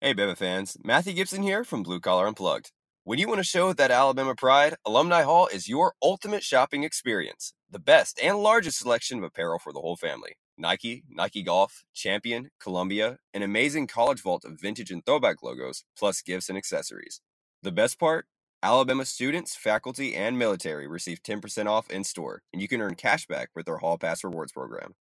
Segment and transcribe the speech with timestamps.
[0.00, 0.76] Hey, Bama fans.
[0.84, 2.70] Matthew Gibson here from Blue Collar Unplugged.
[3.02, 7.52] When you want to show that Alabama pride, Alumni Hall is your ultimate shopping experience.
[7.68, 10.34] The best and largest selection of apparel for the whole family.
[10.56, 16.22] Nike, Nike Golf, Champion, Columbia, an amazing college vault of vintage and throwback logos, plus
[16.22, 17.20] gifts and accessories.
[17.64, 18.26] The best part?
[18.62, 23.26] Alabama students, faculty, and military receive 10% off in store, and you can earn cash
[23.26, 24.94] back with their Hall Pass Rewards program.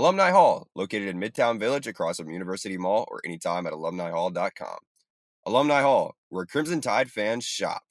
[0.00, 4.78] Alumni Hall, located in Midtown Village across from University Mall or anytime at alumnihall.com.
[5.44, 7.82] Alumni Hall, where Crimson Tide fans shop.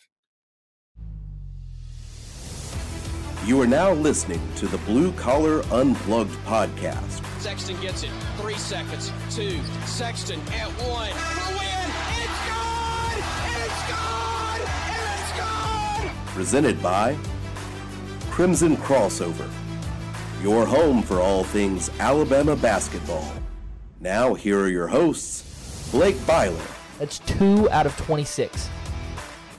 [3.45, 7.23] You are now listening to the Blue Collar Unplugged podcast.
[7.39, 8.09] Sexton gets it.
[8.37, 9.11] Three seconds.
[9.29, 9.59] Two.
[9.85, 11.11] Sexton at one.
[11.11, 11.91] For the win.
[12.23, 13.23] It's good.
[13.65, 14.61] It's good.
[15.19, 16.33] It's good.
[16.33, 17.15] Presented by
[18.31, 19.47] Crimson Crossover,
[20.41, 23.31] your home for all things Alabama basketball.
[23.99, 26.55] Now, here are your hosts, Blake Byler,
[26.97, 28.69] That's two out of 26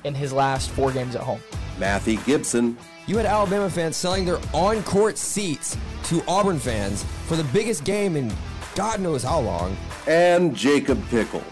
[0.05, 1.41] in his last four games at home.
[1.79, 7.37] Matthew Gibson, You had Alabama fans selling their on court seats to Auburn fans for
[7.37, 8.32] the biggest game in
[8.74, 9.76] God knows how long.
[10.07, 11.43] and Jacob Pickle.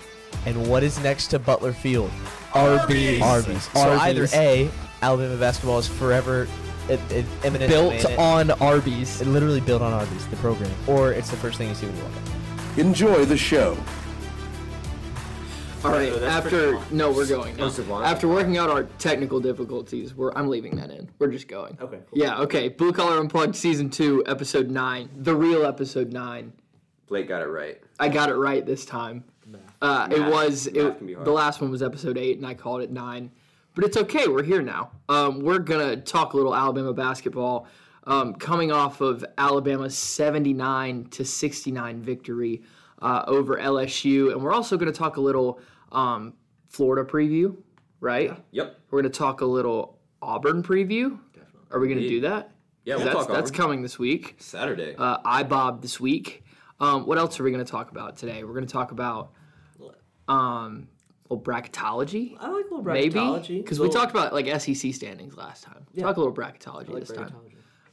[0.47, 2.11] And what is next to Butler Field?
[2.55, 3.21] Arby's.
[3.21, 3.65] Arby's.
[3.73, 4.71] So either A,
[5.03, 6.49] Alabama basketball is forever
[6.89, 8.19] it, it, imminent built domain.
[8.19, 9.21] on Arby's.
[9.21, 10.71] It literally built on Arby's, the program.
[10.87, 12.13] Or it's the first thing you see when you walk
[12.77, 12.87] in.
[12.87, 13.77] Enjoy the show.
[15.85, 16.13] All right.
[16.23, 17.57] After no, we're going.
[17.57, 17.71] No.
[18.03, 21.09] After working out our technical difficulties, we're I'm leaving that in.
[21.19, 21.79] We're just going.
[21.81, 22.41] Okay, Yeah.
[22.41, 22.69] Okay.
[22.69, 26.53] Blue Collar Unplugged season two, episode nine, the real episode nine.
[27.07, 27.81] Blake got it right.
[27.99, 29.25] I got it right this time.
[29.81, 32.91] Uh, it was it, can the last one was episode eight, and I called it
[32.91, 33.31] nine.
[33.79, 34.27] But it's okay.
[34.27, 34.91] We're here now.
[35.09, 37.69] Um, we're gonna talk a little Alabama basketball,
[38.09, 42.63] um, coming off of Alabama's 79 to 69 victory
[43.01, 45.61] uh, over LSU, and we're also gonna talk a little
[45.93, 46.35] um,
[46.67, 47.57] Florida preview,
[48.01, 48.37] right?
[48.51, 48.81] Yep.
[48.91, 51.17] We're gonna talk a little Auburn preview.
[51.33, 51.61] Definitely.
[51.71, 52.51] Are we gonna do that?
[52.85, 54.97] Yeah, we'll that's that's coming this week Saturday.
[54.99, 56.43] uh, Bob this week.
[56.81, 58.43] Um, what else are we going to talk about today?
[58.43, 59.31] We're going to talk about
[60.27, 60.89] um,
[61.31, 63.63] little bracketology, I like a little maybe, bracketology.
[63.63, 65.87] because we talked about like SEC standings last time.
[65.93, 66.05] Yeah.
[66.05, 67.35] Talk a little bracketology I like this time.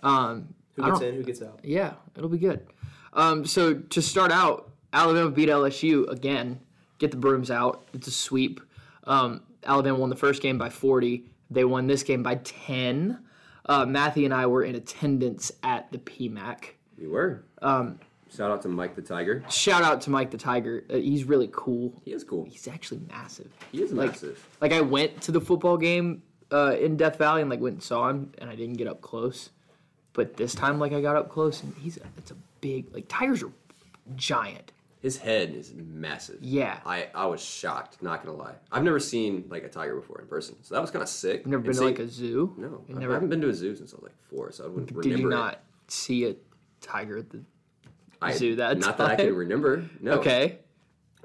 [0.02, 1.16] Um, Who gets in?
[1.16, 1.60] Who gets out?
[1.64, 2.68] yeah, it'll be good.
[3.14, 6.60] Um, so to start out, Alabama beat LSU again.
[6.98, 7.86] Get the brooms out.
[7.94, 8.62] It's a sweep.
[9.06, 11.26] Um, Alabama won the first game by 40.
[11.50, 13.20] They won this game by 10.
[13.66, 16.76] Uh, Matthew and I were in attendance at the PMAC.
[16.98, 17.44] we were.
[17.62, 18.00] Um,
[18.36, 19.44] Shout out to Mike the Tiger.
[19.50, 20.84] Shout out to Mike the Tiger.
[20.90, 21.94] Uh, he's really cool.
[22.04, 22.44] He is cool.
[22.46, 23.52] He's actually massive.
[23.72, 24.46] He is like, massive.
[24.62, 27.84] Like I went to the football game uh, in Death Valley and like went and
[27.84, 29.50] saw him, and I didn't get up close.
[30.14, 33.06] But this time, like I got up close, and he's a, it's a big like
[33.08, 33.52] tigers are
[34.16, 34.72] giant.
[35.02, 36.38] His head is massive.
[36.42, 36.80] Yeah.
[36.84, 38.56] I, I was shocked, not gonna lie.
[38.72, 40.56] I've never seen like a tiger before in person.
[40.64, 41.42] So that was kinda sick.
[41.42, 42.56] You've never been to like a zoo?
[42.58, 42.84] No.
[42.88, 43.12] You I- never.
[43.12, 44.96] I haven't been to a zoo since I was like four, so I wouldn't Did
[44.98, 45.36] remember you it.
[45.36, 46.36] not see a
[46.82, 47.42] tiger at the
[48.22, 49.86] I, zoo that Not that I can remember.
[50.02, 50.14] No.
[50.14, 50.60] Okay.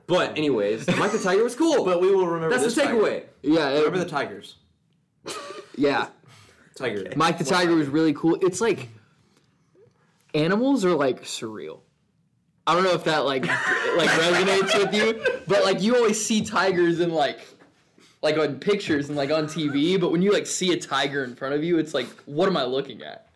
[0.06, 1.84] But anyways, Mike the Tiger was cool.
[1.90, 2.94] But we will remember That's this the tiger.
[2.98, 3.24] takeaway.
[3.42, 3.70] Yeah.
[3.70, 4.56] it- Remember the Tigers.
[5.76, 6.08] yeah.
[6.74, 7.04] Tiger.
[7.16, 8.36] Mike the Tiger was really cool.
[8.42, 8.88] It's like
[10.34, 11.80] animals are like surreal.
[12.66, 13.46] I don't know if that like
[13.96, 17.40] like resonates with you, but like you always see tigers in like
[18.22, 21.34] like on pictures and like on TV, but when you like see a tiger in
[21.34, 23.28] front of you, it's like, what am I looking at?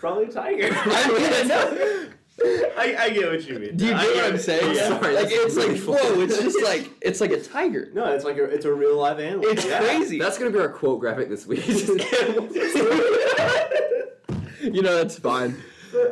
[0.00, 0.70] Probably a tiger.
[0.72, 2.94] I mean, I.
[2.98, 3.76] I, I get what you mean.
[3.76, 4.40] Do you I get what I'm it.
[4.40, 4.76] saying?
[4.76, 4.88] Yeah.
[4.98, 7.88] Like it's like whoa, it's just like it's like a tiger.
[7.92, 9.46] No, it's like a, it's a real live animal.
[9.48, 9.80] It's Yeah.
[9.80, 10.18] crazy.
[10.18, 11.66] That's gonna be our quote graphic this week.
[14.60, 15.56] you know that's fine.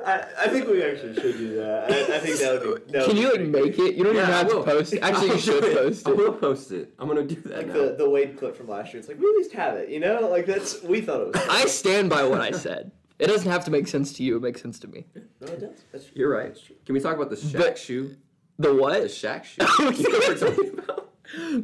[0.05, 1.85] I, I think we actually should do that.
[1.91, 2.93] I, I think that would be.
[2.93, 3.95] That would Can be you like pretty make it?
[3.95, 5.03] You don't even Yeah, I have to post it.
[5.05, 5.77] Actually, you I'll should do it.
[5.77, 6.09] post.
[6.09, 6.93] I will post it.
[6.99, 7.73] I'm gonna do that Like now.
[7.75, 8.99] the, the Wade clip from last year.
[8.99, 10.29] It's like we at least have it, you know?
[10.29, 11.47] Like that's we thought it was.
[11.49, 12.91] I stand by what I said.
[13.19, 14.37] It doesn't have to make sense to you.
[14.37, 15.05] It makes sense to me.
[15.41, 15.85] no, it does.
[15.93, 16.13] That's true.
[16.15, 16.57] You're right.
[16.87, 18.17] Can we talk about the Shaq But- shoe?
[18.61, 19.03] The what?
[19.03, 19.63] The Shaq shoe.
[19.79, 21.09] you know what we're talking about?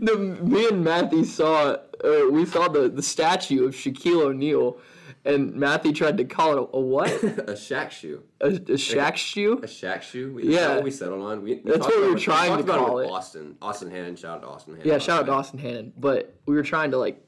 [0.00, 1.72] the, me and Matthew saw
[2.04, 4.76] uh, we saw the, the statue of Shaquille O'Neal,
[5.24, 7.10] and Matthew tried to call it a, a what?
[7.22, 8.22] a Shaq shoe.
[8.40, 9.54] A, a Shaq shoe?
[9.54, 10.34] A Shaq shoe.
[10.34, 10.60] We, Yeah.
[10.60, 11.42] That's what we settled on.
[11.42, 13.04] We, we That's talked what we about were it- trying talked to about call with
[13.06, 13.10] it.
[13.10, 13.56] Austin.
[13.62, 14.14] Austin Hannon.
[14.16, 14.88] Shout out to Austin Hannon.
[14.88, 15.38] Yeah, shout out to night.
[15.38, 15.92] Austin Hannon.
[15.96, 17.23] But we were trying to like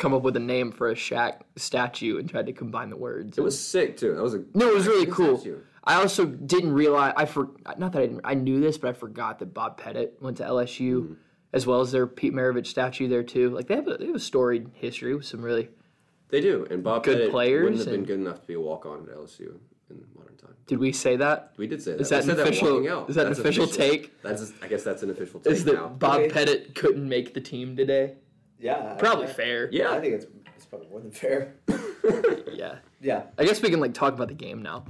[0.00, 3.38] come up with a name for a Shaq statue and tried to combine the words.
[3.38, 4.14] It was sick too.
[4.16, 5.36] That was a no, it was really cool.
[5.38, 5.58] statue.
[5.84, 8.92] I also didn't realize I for not that I didn't I knew this, but I
[8.94, 11.12] forgot that Bob Pettit went to LSU, Mm-hmm.
[11.52, 13.50] as well as their Pete Maravich statue there too.
[13.50, 15.68] Like they have a, they have a storied history with some really
[16.30, 18.60] They do, and Bob Good Pettit players wouldn't have been good enough to be a
[18.60, 19.54] walk on at LSU.
[19.90, 20.54] in modern time.
[20.66, 21.52] Did we say that?
[21.56, 22.00] We did say that.
[22.00, 23.10] Is that We an said official- walking out.
[23.10, 24.22] is that an That's official take?
[24.22, 25.88] That's I guess that's an official take Is that now.
[25.88, 26.30] Bob Okay.
[26.30, 28.14] Pettit couldn't make the team today?
[28.60, 28.94] Yeah.
[28.98, 29.68] Probably I, fair.
[29.72, 30.26] yeah, I think it's
[30.56, 31.54] it's probably more than fair.
[32.52, 32.76] Yeah.
[33.00, 33.22] yeah.
[33.38, 34.84] I guess we can like talk about the game now.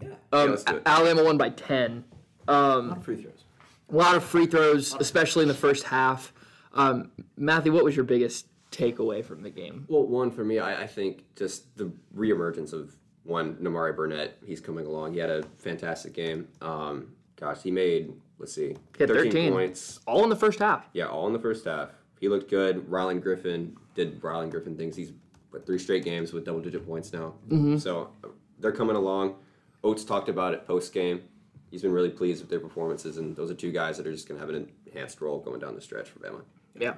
[0.00, 0.10] Yeah.
[0.32, 0.82] Um, let's do it.
[0.86, 2.04] Alabama won by ten.
[2.48, 3.44] Um, a lot of free throws.
[3.90, 6.32] a lot of free throws, especially in the first half.
[6.72, 9.86] Um, Matthew, what was your biggest takeaway from the game?
[9.88, 14.36] Well, one for me, I, I think just the reemergence of one Nimari Burnett.
[14.44, 15.12] He's coming along.
[15.14, 16.48] He had a fantastic game.
[16.60, 19.52] Um, gosh, he made let's see, He had 13.
[19.52, 20.00] points.
[20.06, 20.88] All in the first half.
[20.92, 21.90] Yeah, all in the first half.
[22.24, 22.90] He looked good.
[22.90, 24.96] Rylan Griffin did Rylan Griffin things.
[24.96, 25.12] He's
[25.50, 27.34] what, three straight games with double digit points now.
[27.50, 27.76] Mm-hmm.
[27.76, 28.08] So
[28.60, 29.34] they're coming along.
[29.82, 31.24] Oats talked about it post game.
[31.70, 34.26] He's been really pleased with their performances, and those are two guys that are just
[34.26, 36.40] going to have an enhanced role going down the stretch for Bama.
[36.80, 36.94] Yeah.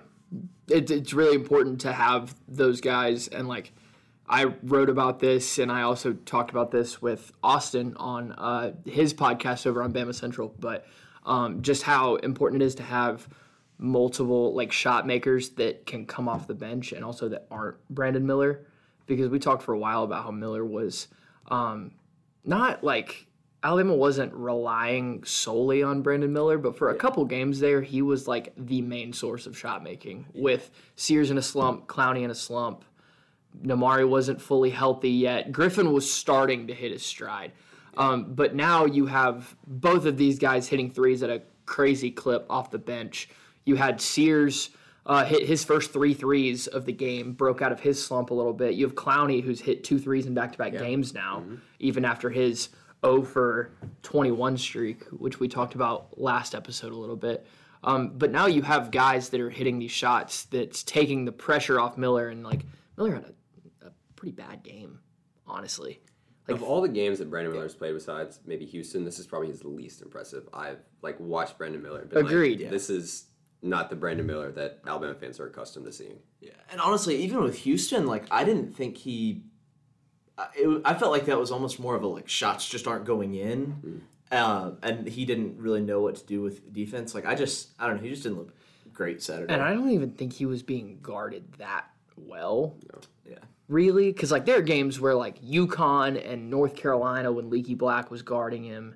[0.69, 3.27] It, it's really important to have those guys.
[3.27, 3.73] And like,
[4.29, 9.13] I wrote about this and I also talked about this with Austin on uh, his
[9.13, 10.55] podcast over on Bama Central.
[10.61, 10.87] But
[11.25, 13.27] um, just how important it is to have
[13.79, 18.27] multiple like shot makers that can come off the bench and also that aren't Brandon
[18.27, 18.67] Miller.
[19.07, 21.07] Because we talked for a while about how Miller was
[21.49, 21.93] um,
[22.45, 23.27] not like
[23.63, 28.29] Alabama wasn't relying solely on Brandon Miller, but for a couple games there, he was
[28.29, 30.27] like the main source of shot making.
[30.35, 32.85] With Sears in a slump, Clowney in a slump,
[33.61, 35.53] Nimari wasn't fully healthy yet.
[35.53, 37.53] Griffin was starting to hit his stride.
[37.97, 42.47] Um, but now you have both of these guys hitting threes at a crazy clip
[42.51, 43.29] off the bench.
[43.67, 44.71] You had Sears
[45.05, 48.35] uh, hit his first three threes of the game, broke out of his slump a
[48.35, 48.75] little bit.
[48.75, 51.45] You have Clowney, who's hit two threes in back to back games now,
[51.79, 52.71] even after his
[53.05, 53.71] 0 for
[54.03, 57.47] 21 streak, which we talked about last episode a little bit.
[57.85, 61.79] Um, but now you have guys that are hitting these shots that's taking the pressure
[61.79, 62.63] off Miller, and like
[62.97, 63.25] Miller had
[63.83, 64.99] a, a pretty bad game,
[65.47, 66.01] honestly.
[66.49, 69.49] Like, of all the games that Brandon Miller's played, besides maybe Houston, this is probably
[69.49, 70.49] his least impressive.
[70.53, 72.01] I've like watched Brandon Miller.
[72.01, 72.71] and been like, Agreed, yeah.
[72.71, 73.27] This is
[73.63, 76.19] not the Brandon Miller that Alabama fans are accustomed to seeing.
[76.41, 79.43] Yeah, and honestly, even with Houston, like I didn't think he.
[80.39, 83.05] I- It, I felt like that was almost more of a like shots just aren't
[83.07, 87.15] going in, uh, and he didn't really know what to do with defense.
[87.15, 88.55] Like I just, I don't know, he just didn't look
[88.93, 89.53] great Saturday.
[89.53, 91.87] And I don't even think he was being guarded that
[92.17, 92.77] well.
[93.29, 93.39] yeah,
[93.69, 98.11] really because like there are games where like UConn and North Carolina when Leaky Black
[98.11, 98.95] was guarding him,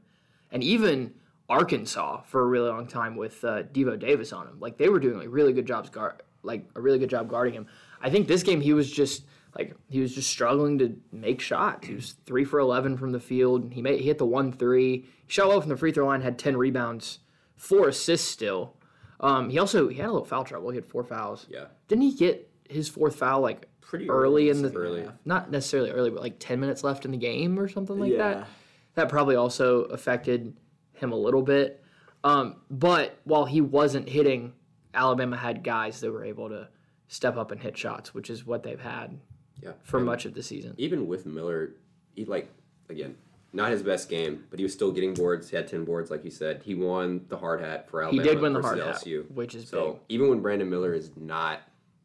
[0.53, 1.15] and even
[1.50, 4.58] Arkansas for a really long time with uh, Devo Davis on him.
[4.61, 7.52] Like they were doing like really good jobs guard like a really good job guarding
[7.52, 7.67] him.
[8.00, 9.25] I think this game he was just
[9.58, 11.87] like he was just struggling to make shots.
[11.88, 13.73] He was three for eleven from the field.
[13.73, 15.00] He made he hit the one three.
[15.26, 16.23] He shot well from the free throw line.
[16.23, 17.19] Had ten rebounds,
[17.56, 18.76] four assists still.
[19.19, 20.70] Um, he also he had a little foul trouble.
[20.70, 21.46] He had four fouls.
[21.50, 21.67] Yeah.
[21.88, 25.08] Didn't he get his fourth foul like Pretty early, early in the Early.
[25.25, 28.17] not necessarily early, but like ten minutes left in the game or something like Yeah.
[28.35, 28.49] that.
[28.94, 30.55] That probably also affected
[31.00, 31.82] him a little bit.
[32.23, 34.52] Um, but while he wasn't hitting,
[34.94, 36.69] Alabama had guys that were able to
[37.08, 39.19] step up and hit shots, which is what they've had
[39.62, 39.73] Yeah.
[39.82, 40.75] for And much of the season.
[40.79, 41.75] even with Miller,
[42.14, 42.49] he like
[42.88, 43.17] again
[43.52, 45.50] not his best game, but he was still getting boards.
[45.50, 46.62] He had ten boards, like you said.
[46.64, 48.23] He won the hard hat for Alabama.
[48.23, 49.29] He did win the versus hard hat, LSU.
[49.32, 50.00] which is so big.
[50.08, 51.61] even when Brandon Miller is not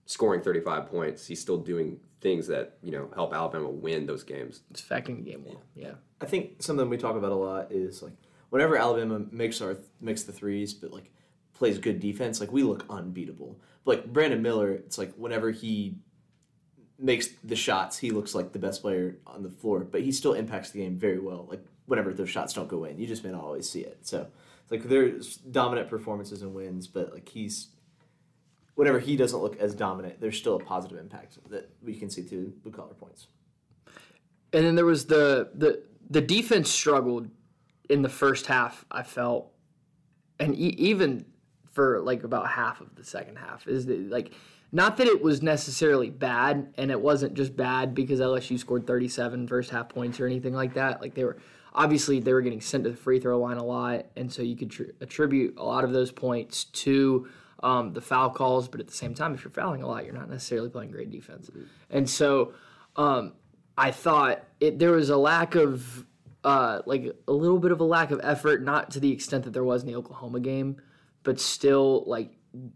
[0.07, 4.23] scoring thirty five points, he's still doing things that you know help Alabama win those
[4.23, 4.61] games.
[4.71, 5.61] It's affecting the game well.
[5.75, 5.93] Yeah.
[6.21, 8.13] I think something we talk about a lot is like
[8.55, 11.11] whenever Alabama makes our makes the threes, but like
[11.55, 13.59] plays good defense, like we look unbeatable.
[13.83, 15.97] But like Brandon Miller, it's like whenever he
[16.97, 20.31] makes the shots, he looks like the best player on the floor, but he still
[20.31, 21.45] impacts the game very well.
[21.49, 23.97] Like whenever those shots don't go in, you just may not always see it.
[24.03, 24.25] So
[24.61, 27.67] it's like there's dominant performances and wins, but like he's
[28.75, 32.21] whenever he doesn't look as dominant, there's still a positive impact that we can see
[32.21, 33.27] through blue collar points.
[34.53, 37.27] And then there was the the the defense struggled
[37.89, 38.85] in the first half.
[38.91, 39.51] I felt,
[40.39, 41.25] and e- even
[41.71, 44.31] for like about half of the second half is the, like
[44.71, 49.47] not that it was necessarily bad, and it wasn't just bad because LSU scored 37
[49.47, 51.01] first half points or anything like that.
[51.01, 51.37] Like they were
[51.73, 54.55] obviously they were getting sent to the free throw line a lot, and so you
[54.55, 57.27] could tr- attribute a lot of those points to
[57.63, 58.67] um, the foul calls.
[58.67, 61.11] But at the same time, if you're fouling a lot, you're not necessarily playing great
[61.11, 61.49] defense,
[61.89, 62.53] and so.
[62.97, 63.33] Um,
[63.77, 66.05] I thought it, there was a lack of,
[66.45, 69.51] uh, like a little bit of a lack of effort, not to the extent that
[69.51, 70.77] there was in the Oklahoma game,
[71.23, 72.31] but still, like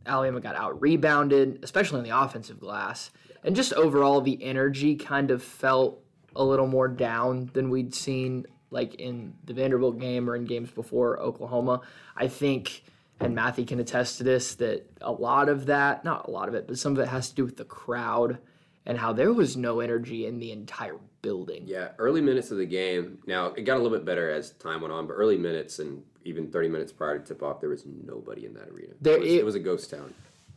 [0.08, 3.12] Alabama got out rebounded, especially in the offensive glass,
[3.44, 6.04] and just overall the energy kind of felt
[6.36, 10.72] a little more down than we'd seen like in the Vanderbilt game or in games
[10.72, 11.82] before Oklahoma.
[12.18, 12.84] I think,
[13.20, 16.56] and Matthew can attest to this, that a lot of that, not a lot of
[16.56, 18.40] it, but some of it has to do with the crowd
[18.86, 21.64] and how there was no energy in the entire building.
[21.68, 23.20] Yeah, early minutes of the game.
[23.28, 26.04] Now it got a little bit better as time went on, but early minutes and
[26.26, 28.94] even 30 minutes prior to tip off, there was nobody in that arena.
[29.02, 30.14] There- it, was, it- it was a ghost town.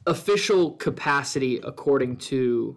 [0.06, 2.76] Official capacity, according to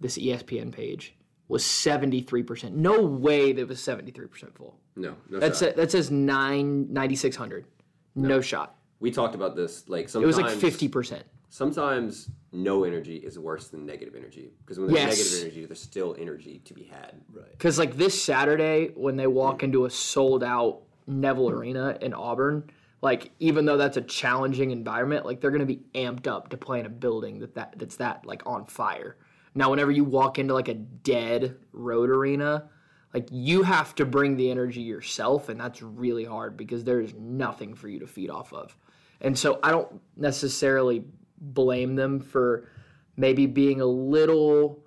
[0.00, 1.16] this ESPN page,
[1.48, 2.72] was 73%.
[2.72, 4.78] No way that was 73% full.
[4.96, 5.74] No, no That's shot.
[5.74, 7.66] that says nine ninety six hundred.
[8.14, 8.40] No.
[8.40, 8.76] shot.
[9.00, 9.88] we talked about this.
[9.88, 11.22] Like sometimes, It was like 50%.
[11.48, 15.18] Sometimes no energy is worse than negative energy because when there's Yes.
[15.18, 17.20] negative energy, there's still energy to be had.
[17.32, 17.50] Right.
[17.50, 19.64] Because like this Saturday, when they walk mm.
[19.64, 22.70] into a sold out Neville Arena in Auburn,
[23.02, 26.80] like even though that's a challenging environment, like they're gonna be amped up to play
[26.80, 29.16] in a building that, that that's that like on fire.
[29.54, 32.68] Now, whenever you walk into like a dead road arena,
[33.12, 37.74] like you have to bring the energy yourself, and that's really hard because there's nothing
[37.74, 38.76] for you to feed off of.
[39.20, 41.04] And so I don't necessarily
[41.38, 42.68] blame them for
[43.16, 44.84] maybe being a little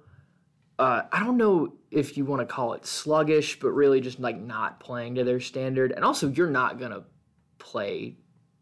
[0.79, 4.39] uh, I don't know if you want to call it sluggish, but really just like
[4.39, 5.91] not playing to their standard.
[5.91, 7.03] And also, you're not gonna
[7.57, 8.17] play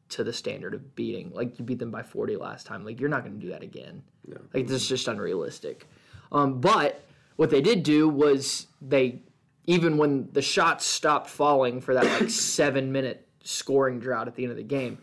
[0.10, 1.32] to the standard of beating.
[1.34, 2.86] Like you beat them by 40 last time.
[2.86, 4.04] Like you're not gonna do that again.
[4.26, 4.38] No.
[4.54, 5.88] Like this is just unrealistic.
[6.32, 7.04] Um, but
[7.36, 9.22] what they did do was they,
[9.66, 14.44] even when the shots stopped falling for that like seven minute scoring drought at the
[14.44, 15.00] end of the game,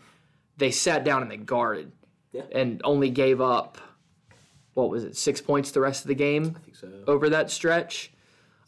[0.57, 1.91] they sat down and they guarded,
[2.51, 3.77] and only gave up.
[4.73, 5.15] What was it?
[5.15, 6.57] Six points the rest of the game
[7.07, 8.11] over that stretch.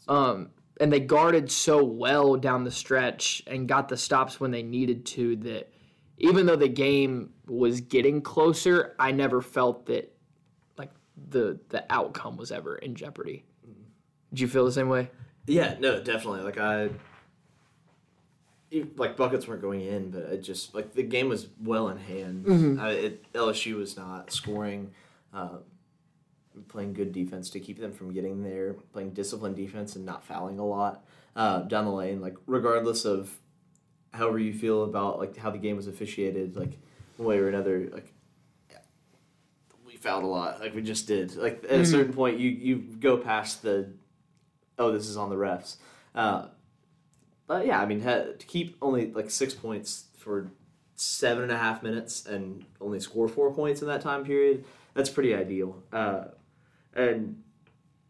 [0.08, 4.62] Um, and they guarded so well down the stretch and got the stops when they
[4.62, 5.72] needed to that
[6.18, 10.14] even though the game was getting closer, I never felt that
[10.78, 10.90] like
[11.28, 13.44] the the outcome was ever in jeopardy.
[14.30, 15.10] Did you feel the same way?
[15.46, 16.40] Yeah, no, definitely.
[16.40, 16.90] Like I,
[18.96, 22.44] like buckets weren't going in, but it just like the game was well in hand.
[22.46, 22.82] Mhm.
[22.82, 24.90] Uh, it, LSU was not scoring,
[25.32, 25.58] uh,
[26.68, 30.58] playing good defense to keep them from getting there, playing disciplined defense and not fouling
[30.58, 31.04] a lot
[31.36, 32.20] uh, down the lane.
[32.20, 33.30] Like regardless of
[34.12, 36.78] however you feel about like how the game was officiated, like
[37.18, 38.12] one way or another, like
[38.70, 38.78] yeah,
[39.86, 40.60] we fouled a lot.
[40.60, 41.36] Like we just did.
[41.36, 41.86] Like at a Mhm.
[41.90, 43.90] certain point, you you go past the
[44.78, 45.76] oh, this is on the refs.
[46.14, 46.48] Uh,
[47.46, 50.50] but yeah, I mean, to keep only like six points for
[50.96, 55.10] seven and a half minutes and only score four points in that time period, that's
[55.10, 55.82] pretty ideal.
[55.92, 56.24] Uh,
[56.94, 57.42] and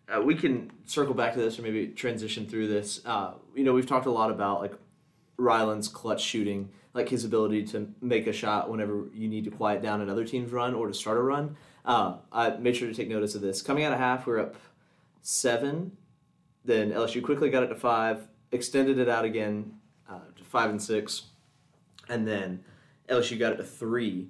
[0.08, 3.00] uh, we can circle back to this or maybe transition through this.
[3.04, 4.74] Uh, you know, we've talked a lot about like
[5.36, 9.82] Rylan's clutch shooting, like his ability to make a shot whenever you need to quiet
[9.82, 11.56] down another team's run or to start a run.
[11.84, 13.62] Uh, I made sure to take notice of this.
[13.62, 14.56] Coming out of half, we we're up
[15.22, 15.96] seven.
[16.64, 19.74] Then LSU quickly got it to five, extended it out again
[20.10, 21.26] uh, to five and six,
[22.08, 22.64] and then
[23.08, 24.28] LSU got it to three,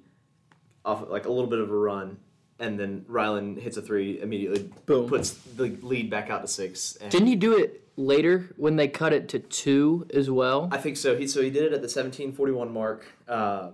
[0.85, 2.17] off like a little bit of a run,
[2.59, 5.07] and then Rylan hits a three immediately, Boom.
[5.07, 6.95] puts the lead back out to six.
[7.01, 10.69] And Didn't he do it later when they cut it to two as well?
[10.71, 11.17] I think so.
[11.17, 13.05] He so he did it at the seventeen forty one mark.
[13.27, 13.71] Uh,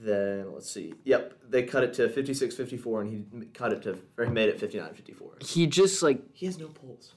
[0.00, 0.94] then let's see.
[1.04, 4.60] Yep, they cut it to 56-54, and he cut it to or he made it
[4.60, 5.42] 59-54.
[5.42, 7.14] He just like He has no pulls.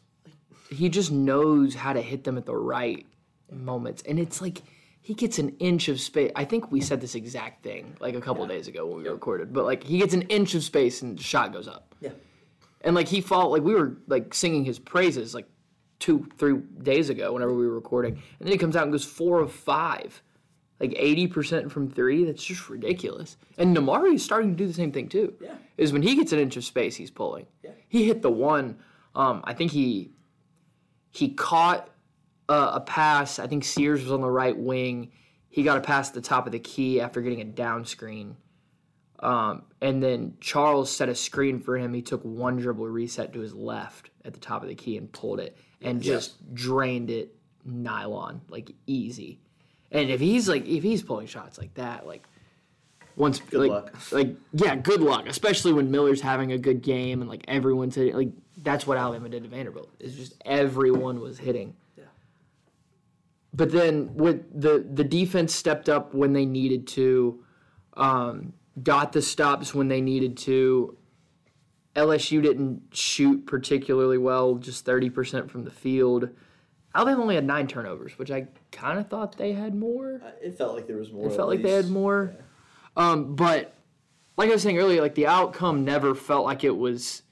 [0.71, 3.05] He just knows how to hit them at the right
[3.51, 4.01] moments.
[4.07, 4.61] And it's like
[5.01, 6.31] he gets an inch of space.
[6.35, 9.51] I think we said this exact thing like a couple days ago when we recorded,
[9.51, 11.95] but like he gets an inch of space and the shot goes up.
[11.99, 12.11] Yeah.
[12.81, 15.47] And like he fought, like we were like singing his praises like
[15.99, 18.13] two, three days ago whenever we were recording.
[18.13, 20.21] And then he comes out and goes four of five,
[20.79, 22.23] like 80% from three.
[22.23, 23.37] That's just ridiculous.
[23.57, 25.33] And Nimari is starting to do the same thing too.
[25.41, 25.55] Yeah.
[25.77, 27.47] Is when he gets an inch of space, he's pulling.
[27.63, 27.71] Yeah.
[27.87, 28.77] He hit the one.
[29.15, 30.11] Um, I think he
[31.11, 31.89] he caught
[32.49, 33.39] uh, a pass.
[33.39, 35.11] I think Sears was on the right wing.
[35.49, 38.37] He got a pass at the top of the key after getting a down screen.
[39.19, 41.93] Um, and then Charles set a screen for him.
[41.93, 45.11] He took one dribble reset to his left at the top of the key and
[45.11, 49.39] pulled it and just drained it nylon, like easy.
[49.91, 52.25] And if he's like, if he's pulling shots like that, like
[53.15, 54.11] once, Good like, luck.
[54.11, 55.27] like yeah, good luck.
[55.27, 58.15] Especially when Miller's having a good game and like everyone's hitting.
[58.15, 59.89] Like that's what Alabama did to Vanderbilt.
[59.99, 61.75] It's just everyone was hitting.
[61.97, 62.03] Yeah.
[63.53, 67.43] But then with the the defense stepped up when they needed to,
[67.95, 70.97] um, got the stops when they needed to.
[71.93, 76.29] LSU didn't shoot particularly well, just thirty percent from the field.
[76.95, 80.21] Alabama only had nine turnovers, which I kind of thought they had more.
[80.23, 81.27] Uh, It felt like there was more.
[81.27, 81.93] It felt like they had least.
[81.93, 82.35] more.
[82.97, 83.73] Um, but
[84.37, 87.23] like I was saying earlier, like the outcome never felt like it was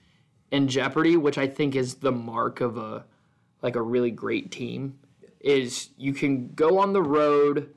[0.51, 3.05] in jeopardy, which I think is the mark of a
[3.61, 4.99] like a really great team.
[5.39, 7.73] Is you can go on the road,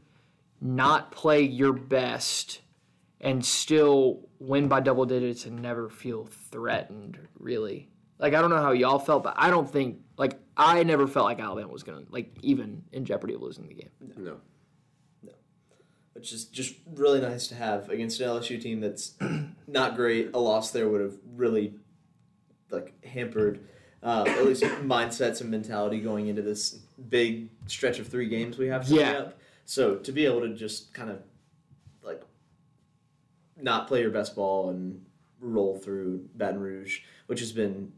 [0.60, 2.60] not play your best,
[3.20, 7.18] and still win by double digits and never feel threatened.
[7.38, 7.88] Really,
[8.18, 11.26] Like I don't know how y'all felt, but I don't think like I never felt
[11.26, 13.90] like Alabama was gonna like even in jeopardy of losing the game.
[14.16, 14.36] No.
[15.22, 15.32] No,
[16.14, 19.14] Which is just really nice to have against an LSU team that's
[19.68, 20.30] not great.
[20.34, 21.74] A loss there would have really
[22.72, 23.60] like hampered
[24.02, 28.66] uh, at least mindsets and mentality going into this big stretch of three games we
[28.66, 29.12] have coming Yeah.
[29.18, 29.38] up.
[29.64, 31.18] So to be able to just kind of
[32.02, 32.22] like
[33.60, 35.04] not play your best ball and
[35.40, 37.92] roll through Baton Rouge, which has been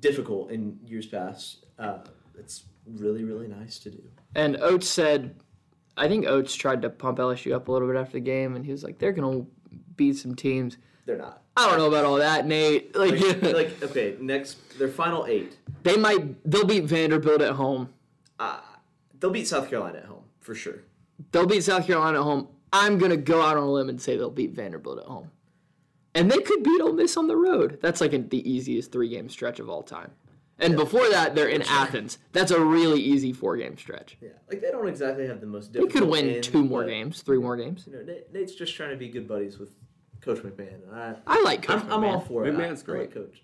[0.00, 1.98] difficult in years past, uh,
[2.38, 4.02] it's really really nice to do.
[4.34, 5.34] And Oats said,
[5.96, 8.64] I think Oats tried to pump LSU up a little bit after the game, and
[8.64, 9.44] he was like, they're gonna
[9.96, 10.78] beat some teams.
[11.04, 11.42] They're not.
[11.58, 12.94] I don't know about all that, Nate.
[12.96, 15.56] Like, Like, like okay, next their final eight.
[15.82, 17.90] they might they'll beat Vanderbilt at home.
[18.38, 18.60] Uh,
[19.18, 20.80] they'll beat South Carolina at home for sure.
[21.32, 22.48] They'll beat South Carolina at home.
[22.72, 25.30] I'm gonna go out on a limb and say they'll beat Vanderbilt at home.
[26.14, 27.78] And they could beat Ole Miss on the road.
[27.82, 30.12] That's like the easiest three game stretch of all time.
[30.60, 32.18] And before that, they're in Athens.
[32.32, 34.16] That's a really easy four game stretch.
[34.20, 35.72] Yeah, like they don't exactly have the most.
[35.72, 37.86] They could win in, two more games, three more games.
[37.86, 39.70] You know, Nate's just trying to be good buddies with
[40.20, 40.82] Coach McMahon.
[40.90, 42.26] and I, I like Coach I'm, I'm all McMahon.
[42.28, 42.54] for it.
[42.54, 43.14] McMahon's I, I like great.
[43.14, 43.42] Coach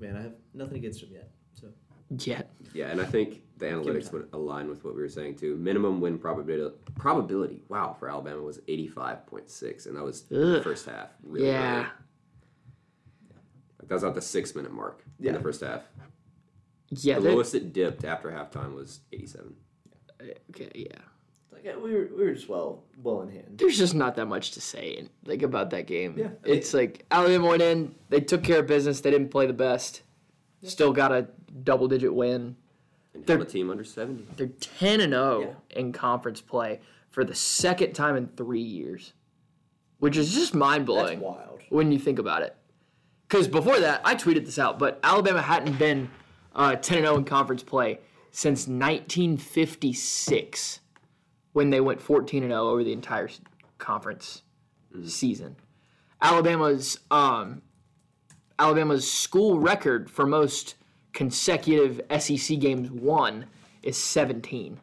[0.00, 0.18] McMahon.
[0.18, 1.30] I have nothing against him yet.
[1.54, 1.68] So
[2.10, 2.42] Yeah.
[2.74, 5.56] Yeah, and I think the analytics would align with what we were saying too.
[5.56, 10.22] Minimum win probability probability, wow, for Alabama was eighty five point six, and that was
[10.22, 10.62] the Ugh.
[10.64, 11.08] first half.
[11.22, 11.78] Really Yeah.
[11.80, 11.86] early.
[13.88, 15.82] That was at the six minute mark in the first half.
[16.90, 17.16] Yeah.
[17.16, 19.54] the they- lowest it dipped after halftime was eighty seven.
[20.20, 20.98] Uh, okay, yeah.
[21.58, 23.54] Like yeah, we were we were just well well in hand.
[23.56, 26.14] There's just not that much to say like about that game.
[26.16, 26.28] Yeah.
[26.44, 30.02] It's like Alabama went in, they took care of business, they didn't play the best.
[30.62, 31.28] Still got a
[31.62, 32.56] double digit win.
[33.14, 34.26] And They're- a team under seventy.
[34.36, 39.12] They're 10 and 0 in conference play for the second time in 3 years.
[39.98, 41.60] Which is just mind That's blowing wild.
[41.70, 42.56] when you think about it.
[43.28, 46.10] Cuz before that, I tweeted this out, but Alabama hadn't been
[46.54, 48.00] uh, 10 and 0 in conference play
[48.30, 50.80] since 1956
[51.58, 53.28] when they went 14 and 0 over the entire
[53.78, 54.42] conference
[55.04, 55.56] season.
[56.22, 57.62] Alabama's um,
[58.60, 60.76] Alabama's school record for most
[61.12, 63.46] consecutive SEC games won
[63.82, 64.78] is 17,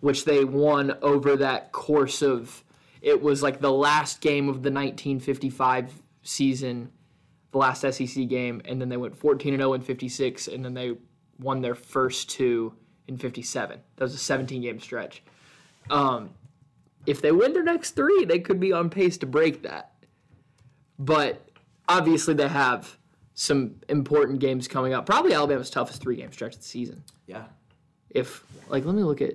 [0.00, 2.62] which they won over that course of
[3.00, 6.92] it was like the last game of the 1955 season,
[7.52, 10.74] the last SEC game, and then they went 14 and 0 in 56, and then
[10.74, 10.92] they
[11.38, 12.74] won their first two
[13.08, 13.80] in 57.
[13.96, 15.22] That was a 17 game stretch.
[15.90, 16.30] Um,
[17.06, 19.92] if they win their next three, they could be on pace to break that.
[20.98, 21.48] But
[21.88, 22.96] obviously, they have
[23.34, 25.06] some important games coming up.
[25.06, 27.02] Probably Alabama's toughest three game stretch of the season.
[27.26, 27.44] Yeah.
[28.10, 29.34] If like, let me look at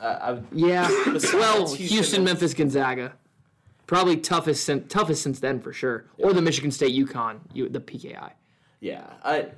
[0.00, 0.86] Uh, I would, yeah.
[1.32, 3.14] Well, Houston, Houston, Memphis, Gonzaga,
[3.86, 6.04] probably toughest sin- toughest since then for sure.
[6.18, 8.32] Or the Michigan State UConn, you, the PKI.
[8.80, 9.48] yeah, I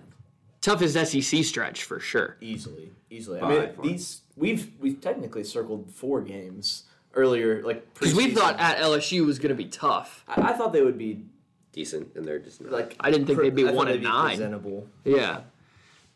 [0.66, 2.36] Toughest SEC stretch for sure.
[2.40, 3.40] easily easily.
[3.40, 3.84] I mean, far.
[3.84, 9.38] these we've we've technically circled four games earlier, like Because we thought at LSU was
[9.38, 10.24] going to be tough.
[10.28, 11.24] I, I thought they would be
[11.76, 12.72] Decent, and they're just not.
[12.72, 12.96] like.
[13.00, 14.28] I didn't think they'd be I thought one they'd and be nine.
[14.30, 14.88] Presentable.
[15.04, 15.42] Yeah.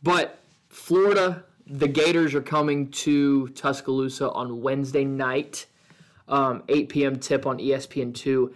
[0.03, 0.39] But
[0.71, 5.67] Florida, the Gators are coming to Tuscaloosa on Wednesday night,
[6.29, 7.19] um, 8 p.m.
[7.19, 8.55] tip on E ESPN2.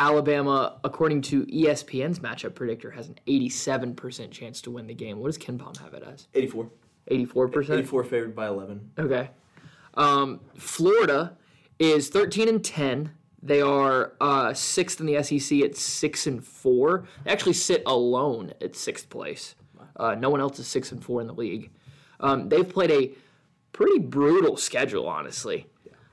[0.00, 5.18] Alabama, according to ESPN's matchup predictor, has an 87% chance to win the game.
[5.18, 6.28] What does KenPom have it as?
[6.34, 6.70] 84.
[7.10, 7.78] 84%?
[7.78, 8.90] 84 favored by 11.
[8.98, 9.30] Okay.
[9.94, 11.36] Um, Florida
[11.78, 13.12] is 13 and 10.
[13.42, 17.06] They are uh, sixth in the SEC at six and four.
[17.24, 19.54] They actually sit alone at sixth place.
[19.96, 21.70] Uh, no one else is six and four in the league.
[22.20, 23.12] Um, they've played a
[23.72, 25.66] pretty brutal schedule, honestly.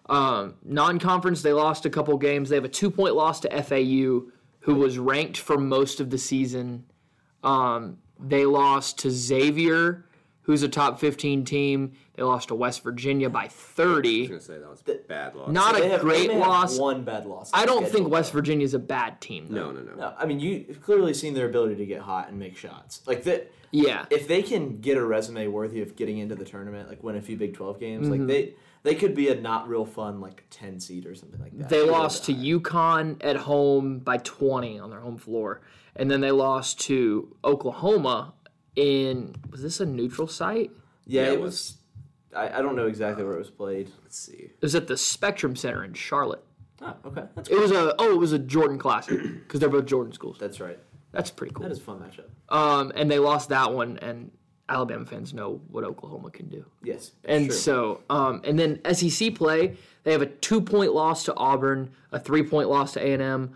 [0.08, 2.50] Um, non-conference, they lost a couple games.
[2.50, 6.86] They have a two-point loss to FAU, who was ranked for most of the season.
[7.44, 10.06] Um, they lost to Xavier,
[10.44, 11.94] who's a top 15 team.
[12.15, 14.28] They lost to West Virginia by I was 30.
[14.28, 15.50] gonna say that was a bad loss.
[15.52, 16.80] Not They a have- they great may have loss.
[16.80, 17.52] One bad loss.
[17.54, 19.48] I don't think West Virginia is a bad team.
[19.50, 22.39] no, no, no, No, I mean you've clearly seen their ability to get hot and
[22.39, 23.02] make shots.
[23.06, 23.52] Like that.
[23.72, 24.06] Yeah.
[24.10, 27.22] If they can get a resume worthy of getting into the tournament, like win a
[27.22, 28.20] few Big Twelve games, Mm-hmm.
[28.20, 28.54] like they
[28.86, 31.69] they could be a not real fun like ten seed or something like that.
[31.69, 32.41] They Really lost to high.
[32.43, 35.62] UConn at home by 20 on their home floor.
[35.95, 38.34] And then they lost to Oklahoma
[38.76, 40.69] in, was this a neutral site?
[41.06, 41.78] Yeah, Yeah, it it was.
[42.36, 43.91] I, I don't know exactly where it was played.
[44.04, 44.34] Let's see.
[44.34, 46.43] It was at the Spectrum Center in Charlotte.
[46.82, 49.86] Oh, okay, that's It was a, oh, it was a Jordan Classic because they're both
[49.86, 50.38] Jordan schools.
[50.39, 50.78] that's right.
[51.12, 51.63] That's pretty cool.
[51.63, 52.56] That is a fun matchup.
[52.56, 54.32] Um, and they lost that one, and
[54.67, 56.65] Alabama fans know what Oklahoma can do.
[56.84, 57.54] Yes, And sure.
[57.54, 62.69] so, um, and then SEC play, they have a two-point loss to Auburn, a three-point
[62.69, 63.56] loss to A&M,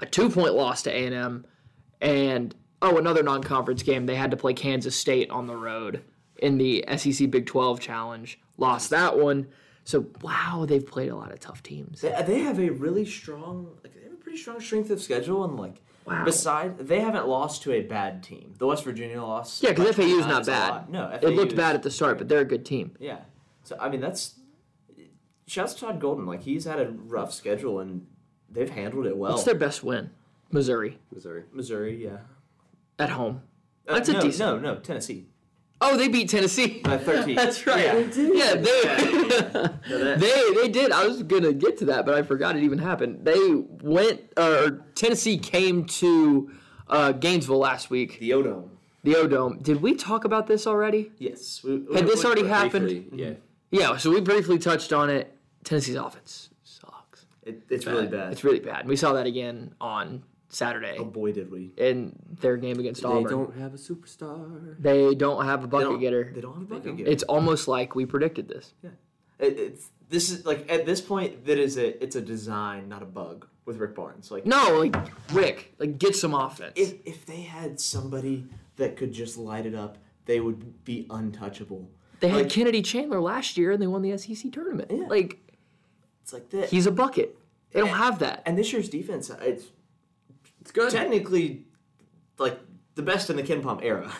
[0.00, 1.44] a two-point loss to A&M,
[2.00, 4.06] and oh, another non-conference game.
[4.06, 6.02] They had to play Kansas State on the road
[6.38, 8.38] in the SEC Big 12 Challenge.
[8.56, 9.48] Lost that one.
[9.84, 12.02] So wow, they've played a lot of tough teams.
[12.02, 15.44] They, they have a really strong, like they have a pretty strong strength of schedule,
[15.44, 16.24] and like Wow.
[16.24, 18.54] beside they haven't lost to a bad team.
[18.58, 19.62] The West Virginia loss.
[19.62, 20.68] Yeah, because by FAU is not bad.
[20.70, 20.90] lot.
[20.90, 22.96] No, it looked is- bad at the start, but they're a good team.
[22.98, 23.18] Yeah,
[23.64, 24.34] so I mean that's.
[25.46, 26.26] Shouts to Todd Golden.
[26.26, 28.06] Like he's had a rough schedule, and
[28.50, 29.32] they've handled it well.
[29.32, 30.10] What's their best win?
[30.50, 31.44] Missouri Missouri.
[31.52, 32.18] Missouri, yeah.
[32.98, 33.42] at home.
[33.86, 34.38] Uh, That's a decent.
[34.62, 35.26] No, no, Tennessee.
[35.80, 36.80] Oh, they beat Tennessee.
[36.82, 37.36] By 13.
[37.36, 37.84] That's right.
[37.84, 38.00] Yeah.
[38.16, 38.82] Yeah, they,
[39.90, 40.90] No, that- they they did.
[40.92, 43.24] I was gonna get to that, but I forgot it even happened.
[43.24, 43.38] They
[43.82, 46.50] went, uh, or Tennessee came to
[46.88, 48.68] uh, Gainesville last week, the Odome.
[49.04, 49.58] the O Dome.
[49.62, 51.12] Did we talk about this already?
[51.18, 51.62] Yes.
[51.62, 52.86] We, we- Had this we- already we- happened?
[52.86, 53.32] Briefly, yeah.
[53.70, 53.96] Yeah.
[53.98, 55.32] So we briefly touched on it.
[55.64, 57.26] Tennessee's offense sucks.
[57.44, 58.32] It, it's really bad.
[58.32, 58.86] It's really bad.
[58.88, 61.72] We saw that again on Saturday oh boy, did we.
[61.76, 63.44] in their game against Auburn, They Auburn.
[63.50, 64.76] don't have a superstar.
[64.80, 66.32] They don't have a bucket don't, getter.
[66.34, 67.10] They don't have a bucket getter.
[67.10, 68.72] It's almost like we predicted this.
[69.38, 73.02] It, it's this is like at this point that is a it's a design, not
[73.02, 74.30] a bug with Rick Barnes.
[74.30, 74.96] Like No, like
[75.32, 76.72] Rick, like get some offense.
[76.76, 81.90] if if they had somebody that could just light it up, they would be untouchable.
[82.20, 84.90] They had Like- Kennedy Chandler last year and they won the SEC tournament.
[84.90, 85.06] Yeah.
[85.08, 85.38] Like
[86.22, 86.70] It's like that.
[86.70, 87.36] he's a bucket.
[87.70, 88.42] They don't have that.
[88.46, 89.66] and this year's defense, it's
[90.68, 90.90] It's good.
[90.90, 91.64] technically
[92.36, 92.60] like
[92.94, 94.12] the best in the KenPom era.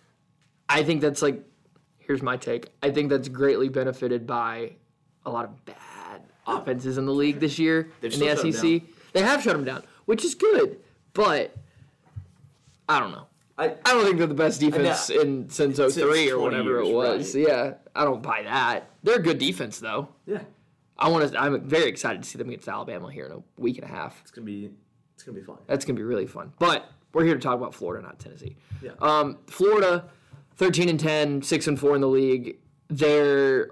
[0.68, 1.42] I think that's like
[1.96, 2.68] here's my take.
[2.82, 4.72] I think that's greatly benefited by
[5.24, 8.64] a lot of bad offenses in the league this year They've in the still shut
[8.64, 8.82] 'em SEC.
[9.14, 10.78] They have shut them down, which is good,
[11.14, 11.56] but
[12.86, 13.26] I don't know.
[13.56, 16.92] I I don't think they're the best defense in since 03 or 20 whatever it
[16.92, 17.34] was.
[17.34, 17.48] right.
[17.48, 18.90] Yeah, I don't buy that.
[19.02, 20.08] They're a good defense though.
[20.26, 20.42] yeah,
[20.98, 21.40] I want to.
[21.40, 24.20] I'm very excited to see them against Alabama here in a week and a half.
[24.20, 24.70] it's gonna be
[25.18, 25.58] it's gonna be fun.
[25.66, 26.52] That's gonna be really fun.
[26.60, 28.56] But we're here to talk about Florida, not Tennessee.
[28.80, 28.92] Yeah.
[29.00, 30.04] Um, Florida,
[30.54, 32.58] 13 and 10, 6 and 4 in the league.
[32.86, 33.70] They're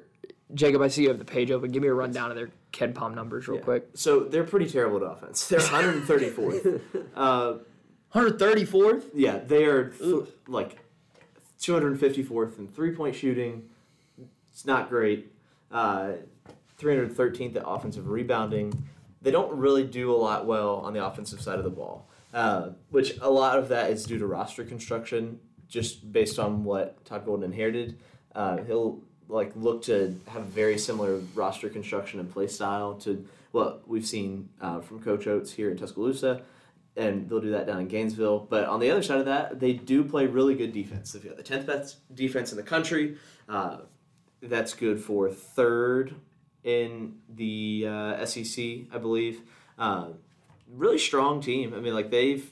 [0.54, 0.82] Jacob.
[0.82, 1.70] I see you have the page open.
[1.70, 3.90] Give me a rundown of their KenPom numbers real quick.
[3.94, 5.46] So they're pretty terrible at offense.
[5.46, 6.80] They're 134th.
[7.14, 7.54] uh,
[8.12, 9.04] 134th.
[9.14, 10.80] yeah, they are th- like
[11.60, 13.68] 254th in three point shooting.
[14.50, 15.30] It's not great.
[15.70, 16.14] Uh,
[16.80, 18.88] 313th at offensive rebounding.
[19.26, 22.68] They don't really do a lot well on the offensive side of the ball, uh,
[22.90, 27.26] which a lot of that is due to roster construction, just based on what Todd
[27.26, 27.98] Golden inherited.
[28.36, 33.26] Uh, he'll like look to have a very similar roster construction and play style to
[33.50, 36.42] what we've seen uh, from Coach Oats here in Tuscaloosa,
[36.96, 38.46] and they'll do that down in Gainesville.
[38.48, 41.10] But on the other side of that, they do play really good defense.
[41.10, 43.16] They've got the tenth best defense in the country.
[43.48, 43.78] Uh,
[44.40, 46.14] that's good for third
[46.66, 49.40] in the uh, SEC, I believe.
[49.78, 50.08] Uh,
[50.68, 51.72] really strong team.
[51.72, 52.50] I mean, like they've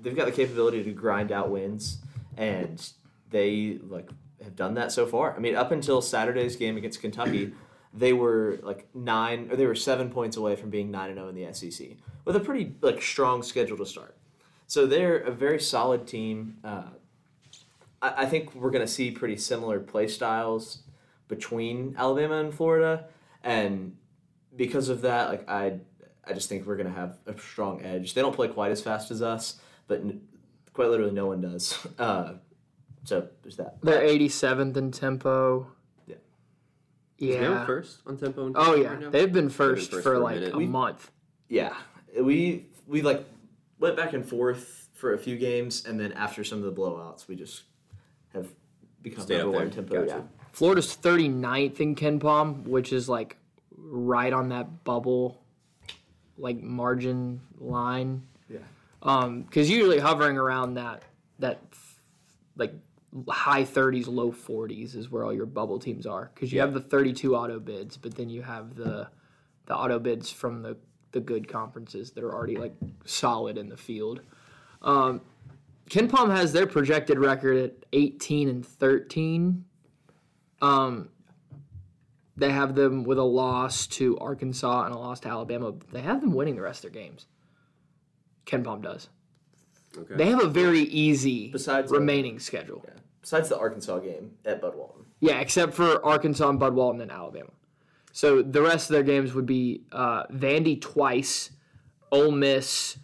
[0.00, 1.98] they've got the capability to grind out wins,
[2.36, 2.88] and
[3.30, 4.08] they like
[4.44, 5.34] have done that so far.
[5.34, 7.52] I mean, up until Saturday's game against Kentucky,
[7.94, 11.28] they were like nine or they were seven points away from being nine and zero
[11.28, 11.88] in the SEC
[12.24, 14.16] with a pretty like strong schedule to start.
[14.66, 16.58] So they're a very solid team.
[16.62, 16.84] Uh,
[18.02, 20.82] I, I think we're going to see pretty similar play styles
[21.28, 23.06] between Alabama and Florida,
[23.42, 23.96] and
[24.56, 25.80] because of that, like I,
[26.24, 28.14] I just think we're going to have a strong edge.
[28.14, 29.56] They don't play quite as fast as us,
[29.88, 30.20] but n-
[30.72, 31.78] quite literally no one does.
[31.98, 32.34] Uh,
[33.04, 33.78] so there's that.
[33.82, 35.66] They're 87th in tempo.
[36.06, 36.14] Yeah.
[37.18, 37.66] Is Yeah.
[37.66, 38.46] first on tempo.
[38.46, 40.54] and Oh yeah, right they've been first, first for, for a like minute.
[40.54, 41.10] a We- month.
[41.48, 41.74] Yeah,
[42.20, 43.24] we we like
[43.80, 47.26] went back and forth for a few games, and then after some of the blowouts,
[47.26, 47.64] we just
[48.32, 48.46] have
[49.02, 49.70] become Stay number one there.
[49.74, 49.94] tempo.
[50.06, 50.24] Gotcha.
[50.38, 50.41] Yeah.
[50.52, 53.36] Florida's 39th in KenPom, which is like
[53.76, 55.42] right on that bubble,
[56.36, 58.22] like margin line.
[58.48, 58.58] Yeah.
[59.02, 61.02] Um, because usually hovering around that
[61.38, 61.60] that
[62.56, 62.74] like
[63.28, 66.30] high 30s, low 40s is where all your bubble teams are.
[66.34, 69.08] Because you have the 32 auto bids, but then you have the
[69.66, 70.76] the auto bids from the
[71.12, 74.20] the good conferences that are already like solid in the field.
[74.82, 75.20] Um,
[75.90, 79.64] KenPom has their projected record at 18 and 13.
[80.62, 81.10] Um,
[82.36, 85.74] they have them with a loss to Arkansas and a loss to Alabama.
[85.92, 87.26] They have them winning the rest of their games.
[88.46, 89.08] KenPom does.
[89.96, 90.14] Okay.
[90.16, 92.82] They have a very easy Besides the- remaining schedule.
[92.86, 92.94] Yeah.
[93.20, 95.02] Besides the Arkansas game at Bud Walton.
[95.20, 97.50] Yeah, except for Arkansas and Bud Walton and Alabama.
[98.12, 101.50] So the rest of their games would be uh, Vandy twice,
[102.10, 102.96] Ole Miss,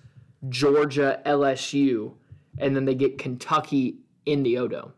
[0.49, 2.15] Georgia, LSU,
[2.59, 4.93] and then they get Kentucky in the Odo,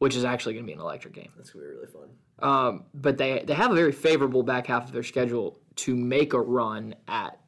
[0.00, 1.30] which is actually going to be an electric game.
[1.36, 2.08] That's gonna be really fun.
[2.40, 6.32] Um, but they they have a very favorable back half of their schedule to make
[6.32, 7.38] a run at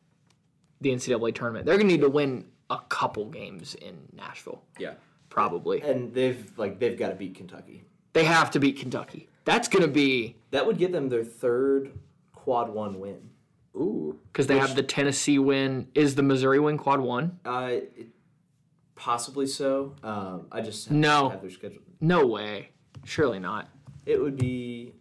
[0.81, 1.65] the NCAA tournament.
[1.67, 4.95] They're going to need to win a couple games in Nashville, Yeah.
[5.31, 5.81] probably.
[5.83, 7.85] And they've like they've got to beat Kentucky.
[8.13, 9.29] They have to beat Kentucky.
[9.45, 11.93] That's gonna be That would get them their third
[12.35, 13.31] quad one win.
[13.75, 14.19] Ooh.
[14.31, 15.89] because they have the Tennessee win.
[15.95, 17.39] Is the Missouri win quad one?
[17.47, 18.09] Uh, it,
[18.95, 19.95] possibly so.
[20.03, 21.31] Um, I just No.
[21.31, 21.81] have their schedule.
[22.03, 22.71] No way.
[23.05, 23.69] Surely not.
[24.05, 24.93] It would be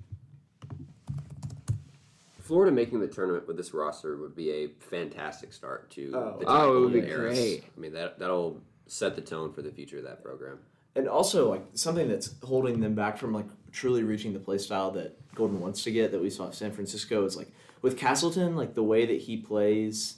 [2.40, 6.38] Florida making the tournament with this roster would be a fantastic start to Oh.
[6.40, 7.38] the Oh, it would be Eras.
[7.38, 7.64] great.
[7.76, 10.60] I mean that that'll set the tone for the future of that program.
[10.94, 14.92] and also like something that's holding them back from like truly reaching the play style
[14.92, 17.48] that Golden wants to get that we saw at San Francisco is like
[17.82, 20.18] with Castleton like the way that he plays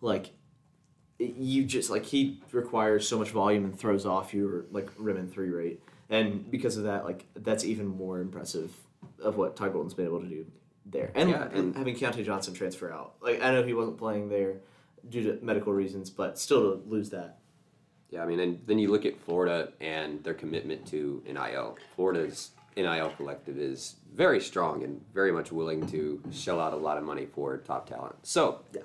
[0.00, 0.30] like
[1.20, 5.16] it- you just like he requires so much volume and throws off your like rim
[5.16, 8.72] and three rate and because of that like that's even more impressive
[9.22, 10.46] of what Todd Golden's been able to do
[10.86, 14.28] there and, Yeah, and having Keyontae Johnson transfer out like I know he wasn't playing
[14.28, 14.56] there
[15.08, 17.38] due to medical reasons but still to lose that
[18.10, 21.76] Yeah, I mean, and then you look at Florida and their commitment to NIL.
[21.94, 26.96] Florida's NIL collective is very strong and very much willing to shell out a lot
[26.96, 28.14] of money for top talent.
[28.22, 28.82] So, Yeah.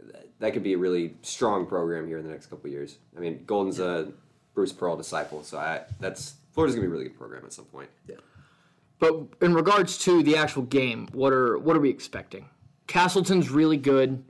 [0.00, 2.98] that, that could be a really strong program here in the next couple years.
[3.16, 4.12] I mean, Golden's a
[4.54, 7.64] Bruce Pearl disciple, so I, that's Florida's gonna be a really good program at some
[7.66, 7.90] point.
[8.06, 8.16] Yeah.
[8.98, 12.48] But in regards to the actual game, what are what are we expecting?
[12.86, 14.22] Castleton's really good.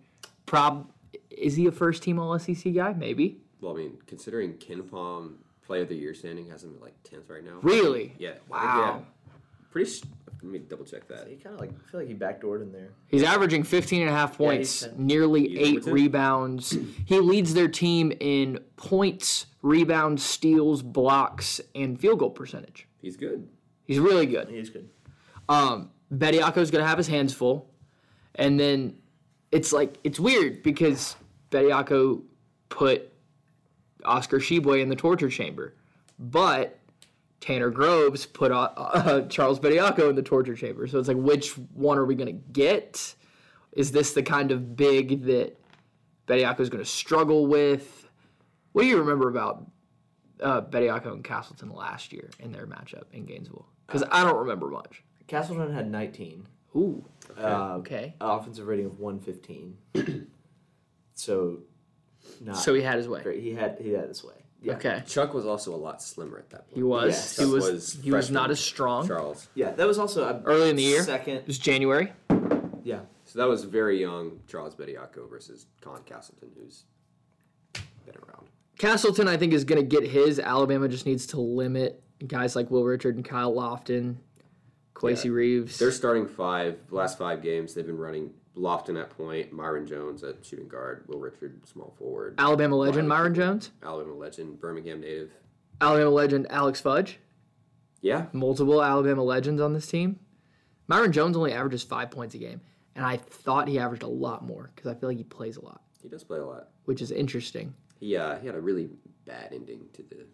[0.46, 0.90] Prob
[1.30, 2.92] is he a first team All SEC guy?
[2.92, 3.38] Maybe.
[3.60, 5.34] Well, I mean, considering KenPom
[5.66, 7.58] Player of the Year standing has him at like tenth right now.
[7.62, 8.14] Really?
[8.18, 8.34] Yeah.
[8.48, 9.04] Wow.
[9.72, 9.74] Yeah.
[9.74, 9.90] Pretty.
[9.90, 10.02] s-
[10.42, 11.28] Let me double check that.
[11.28, 14.10] he kind of like I feel like he backdoored in there He's averaging 15 and
[14.10, 16.76] a half points, he's- nearly he's eight rebounds.
[17.06, 22.86] he leads their team in points, rebounds, steals, blocks, and field goal percentage.
[23.00, 23.48] He's good.
[23.84, 24.48] He's really good.
[24.48, 24.88] He's good
[25.48, 27.70] Um, Bediako's gonna have his hands full,
[28.34, 28.96] and then
[29.50, 31.16] it's like it's weird because
[31.50, 32.22] Bediako
[32.68, 33.10] put
[34.04, 35.74] Oscar Tshiebwe in the torture chamber,
[36.18, 36.78] but
[37.42, 40.86] Tanner Groves put uh, uh, Charles Bediako in the torture chamber.
[40.86, 43.14] So it's like, which one are we gonna get?
[43.72, 45.58] Is this the kind of big that
[46.28, 48.08] Bediako's gonna struggle with?
[48.72, 49.66] What do you remember about
[50.40, 53.66] uh, Bediako and Castleton last year in their matchup in Gainesville?
[53.86, 55.02] Because I don't remember much.
[55.26, 57.04] Castleton had 19 Ooh.
[57.38, 58.14] uh, Okay.
[58.20, 59.76] offensive rating of 115
[61.14, 61.58] so
[62.40, 63.22] not So he had his way.
[63.22, 65.02] great he had he had his way yeah Okay.
[65.06, 66.76] Chuck was also a lot slimmer at that point.
[66.76, 67.12] He was.
[67.14, 67.36] Yes.
[67.36, 67.98] He Chuck was.
[68.02, 69.06] he was not as strong.
[69.06, 69.48] Charles.
[69.54, 71.02] yeah that was also uh, Early in the year?
[71.02, 71.34] Second.
[71.34, 72.12] It second was January.
[72.84, 76.84] yeah So that was very young Charles Bediako versus Con Castleton, who's
[77.74, 78.46] been around.
[78.78, 80.40] Castleton, I think, is going to get his.
[80.40, 84.16] Alabama just needs to limit guys like Will Richard and Kyle Lofton,
[84.94, 85.30] Kowacie Yeah.
[85.32, 85.78] Reeves.
[85.78, 90.44] Their starting five, last five games, they've been running Lofton at point, Myreon Jones at
[90.44, 95.30] shooting guard, Will Richard small forward, Alabama legend Myreon Jones, Alabama legend, Birmingham native.
[95.80, 97.18] Alabama legend Alex Fudge.
[98.02, 100.18] Yeah, Multiple Alabama legends on this team.
[100.90, 102.60] Myreon Jones only averages five points a game,
[102.94, 105.64] and I thought he averaged a lot more because I feel like he plays a
[105.64, 106.68] lot, he does play a lot.
[106.84, 107.74] which is interesting.
[108.00, 108.90] He uh, he had a really
[109.24, 110.26] bad ending to the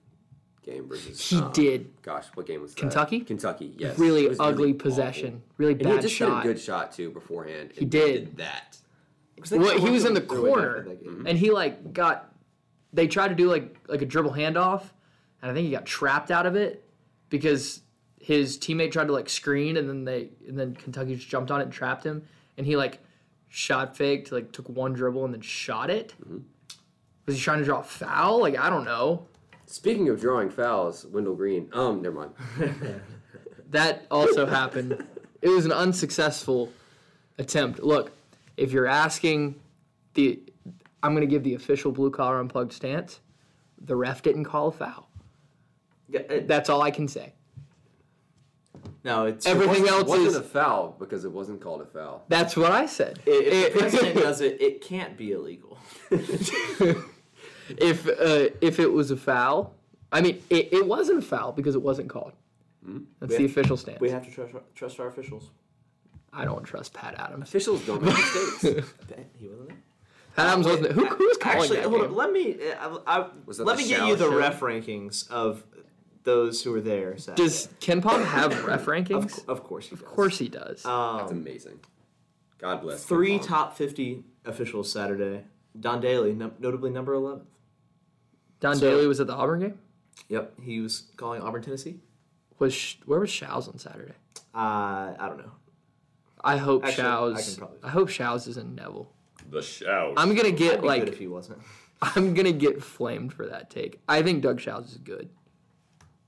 [0.69, 1.29] game versus.
[1.29, 2.03] He um, did.
[2.03, 2.81] Gosh, what game was that?
[2.81, 3.21] Kentucky?
[3.21, 3.99] Kentucky, yes.
[3.99, 4.81] Really It was ugly awful.
[4.81, 5.43] possession.
[5.57, 6.45] Really And he bad just hit shot.
[6.45, 7.73] a good shot too beforehand.
[7.75, 8.37] He and did.
[8.37, 8.79] that.
[9.53, 12.35] Well, he was in the Their way back corner, in that and he like got.
[12.93, 14.83] They tried to do like like a dribble handoff,
[15.43, 16.89] and I think he got trapped out of it
[17.29, 17.83] because
[18.21, 21.61] his teammate tried to like screen, and then they and then Kentucky just jumped on
[21.61, 22.23] it and trapped him,
[22.57, 22.99] and he like
[23.49, 26.15] shot faked, like took one dribble and then shot it.
[27.27, 28.41] Was he trying to draw a foul?
[28.41, 29.27] Like I don't know.
[29.71, 31.69] Speaking of drawing fouls, Wendell Green.
[31.73, 32.17] Um, never
[32.57, 33.01] mind.
[33.71, 35.07] That also happened.
[35.43, 36.73] It was an unsuccessful
[37.37, 37.81] attempt.
[37.81, 38.13] Look,
[38.57, 39.57] if you're asking
[40.15, 40.41] the
[41.03, 43.21] I'm going to give the official blue collar unplugged stance.
[43.85, 45.11] The ref didn't call a foul.
[46.09, 47.35] Yeah, it- That's all I can say.
[49.05, 52.25] no, it's Everything It else wasn't is a foul because it wasn't called a foul.
[52.29, 53.19] that's what I said.
[53.27, 55.77] If the president does it, it can't be illegal.
[57.79, 59.75] if uh, if it was a foul,
[60.13, 62.33] I mean it, it wasn't a foul because it wasn't called.
[63.21, 64.01] That's the We have- official stance.
[64.01, 65.51] We have to trust our, trust our officials.
[66.33, 67.49] I don't trust Pat Adams.
[67.49, 68.63] Officials don't make mistakes.
[69.39, 69.77] He wasn't there.
[70.37, 70.93] Pat Adams wasn't.
[70.93, 72.11] Who, who was calling Actually, that hold game?
[72.11, 72.17] on.
[72.17, 72.57] Let me.
[72.81, 73.27] I, I,
[73.59, 74.37] let me get you the show?
[74.39, 75.65] ref rankings of
[76.25, 77.17] those who were there.
[77.19, 77.43] Saturday.
[77.43, 79.39] Does KenPom have ref rankings?
[79.43, 80.03] of, of course he does.
[80.03, 80.83] Of course he does.
[80.83, 81.81] That's Um, amazing.
[82.59, 83.05] God bless.
[83.05, 83.47] three KenPom.
[83.47, 85.45] top fifty officials Saturday.
[85.79, 87.47] Don Daly, num- notably number eleven.
[88.61, 89.79] Don so- Daly was at the Auburn game.
[90.29, 92.01] Yep, he was calling Auburn, Tennessee.
[92.59, 94.15] Was Sh- where was Shows on Saturday?
[94.55, 95.53] Uh, I don't know.
[96.43, 99.11] I hope Actually, I can probably- I hope Shows is in Neville.
[99.51, 100.15] The shout.
[100.17, 101.61] I'm gonna It'd get be like good if he wasn't.
[102.03, 104.01] I'm gonna get flamed for that take.
[104.09, 105.29] I think Doug Shows is good.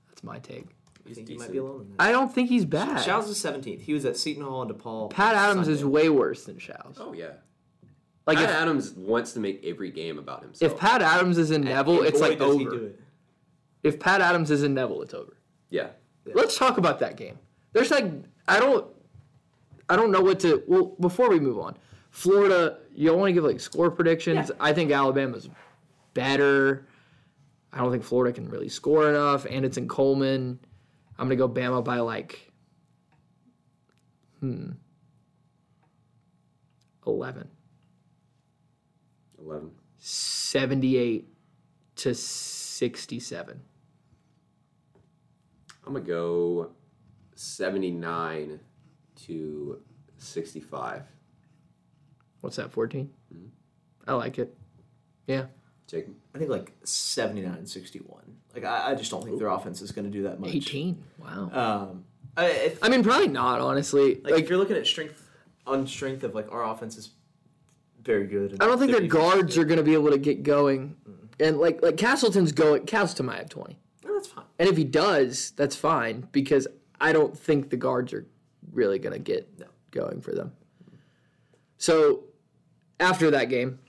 [0.07, 0.65] That's my take.
[1.05, 2.01] You think he might be alone in that?
[2.01, 2.99] I don't think he's bad.
[3.03, 3.81] Shows is 17th.
[3.81, 5.09] He was at Seton Hall and DePaul.
[5.09, 6.95] Pat Adams is way worse than Shows.
[6.97, 7.31] Oh yeah.
[8.35, 10.71] Like Pat if, Adams wants to make every game about himself.
[10.73, 12.77] if Pat Adams is in Neville, And it's boy, like does he over.
[12.77, 12.99] do it.
[13.83, 15.37] If Pat Adams is in Neville, it's over.
[15.69, 15.87] yeah.
[16.33, 17.39] Let's talk about that game.
[17.73, 18.05] There's like
[18.47, 18.85] I don't
[19.89, 21.75] I don't know what to well before we move on.
[22.11, 24.49] Florida, you don't want to give like score predictions.
[24.49, 24.55] Yeah.
[24.59, 25.49] I think Alabama's
[26.13, 26.85] better.
[27.73, 30.59] I don't think Florida can really score enough, and it's in Coleman.
[31.17, 32.51] I'm gonna go Bama by like
[34.39, 34.71] hmm
[37.07, 37.47] eleven.
[39.51, 39.71] Eleven.
[39.97, 41.27] 78
[41.97, 43.61] to 67.
[45.85, 46.71] I'm gonna go
[47.35, 48.59] seventy-nine
[49.25, 49.81] to
[50.17, 51.03] sixty-five.
[52.41, 53.11] What's that, 14?
[54.07, 54.55] I like it.
[55.27, 55.45] Yeah.
[55.87, 56.15] Jacob.
[56.33, 58.21] I think like 79 61.
[58.55, 60.53] Like, I, I just don't think their offense is going to do that much.
[60.55, 61.03] 18.
[61.19, 61.49] Wow.
[61.51, 64.15] Um, I, if, I mean, probably not, honestly.
[64.15, 65.27] like, Like, if you're looking at strength
[65.67, 67.11] on strength of like our offense is
[68.03, 68.57] very good.
[68.59, 70.95] I don't think their guards are going to be able to get going.
[71.39, 73.77] And, like, like Castleton's going, Castleton might have 20.
[74.05, 74.45] No, that's fine.
[74.59, 76.67] And if he does, that's fine because
[76.99, 78.27] I don't think the guards are
[78.71, 79.49] really going to get
[79.91, 80.51] going for them.
[81.77, 82.25] So,
[82.99, 83.79] after that game,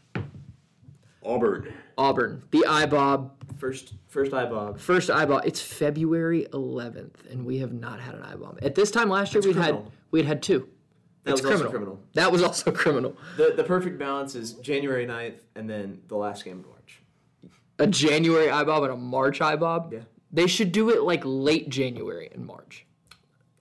[1.25, 1.72] Auburn.
[1.98, 3.31] Auburn, the IBOB,
[3.62, 4.81] First, first eye bob.
[4.81, 5.38] First eyeball.
[5.44, 8.59] It's February 11th, and we have not had an eyeball.
[8.61, 10.68] At this time last year, we had we had had two.
[11.24, 11.70] That it's was also criminal.
[11.70, 12.00] criminal.
[12.14, 13.16] That was also criminal.
[13.37, 17.02] The the perfect balance is January 9th and then the last game in March.
[17.78, 19.88] A January eyeball and a March eyeball.
[19.92, 20.00] Yeah.
[20.32, 22.87] They should do it like late January and March,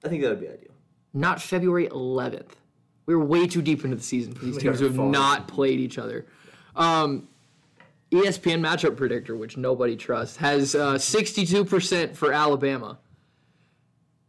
[0.06, 0.72] I think that would be ideal.
[1.14, 2.52] not February 11th.
[3.08, 5.10] We were way too deep into the season for these teams who have far.
[5.10, 6.26] not played each other.
[6.76, 7.28] Um,
[8.12, 13.00] ESPN matchup predictor, which nobody trusts, has uh, 62% for Alabama.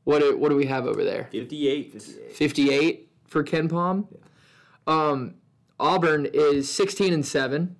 [0.05, 1.29] What do, what do we have over there?
[1.31, 2.03] Fifty-eight.
[2.33, 4.07] 58 for KenPom.
[4.87, 5.35] Um,
[5.81, 7.77] Auburn is 16 and 7.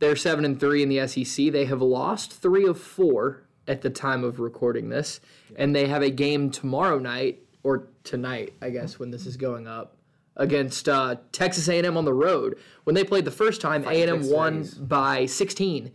[0.00, 1.50] They're 7 and 3 in the SEC.
[1.50, 5.20] They have lost 3 of 4 at the time of recording this,
[5.56, 9.66] and they have a game tomorrow night or tonight, I guess when this is going
[9.66, 9.96] up
[10.36, 12.58] against uh, Texas A&M on the road.
[12.84, 14.88] When they played the first time, A&M won Aggies.
[14.88, 15.90] by 16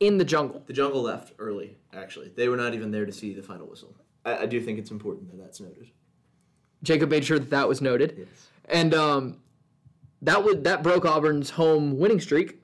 [0.00, 0.62] in the jungle.
[0.66, 2.30] The jungle left early, actually.
[2.34, 3.94] They were not even there to see the final whistle.
[4.24, 5.90] I, I do think it's important that that's noted.
[6.82, 8.28] Jacob made sure that that was noted.
[8.68, 9.36] And um,
[10.22, 12.60] that would that broke Auburn's home winning streak.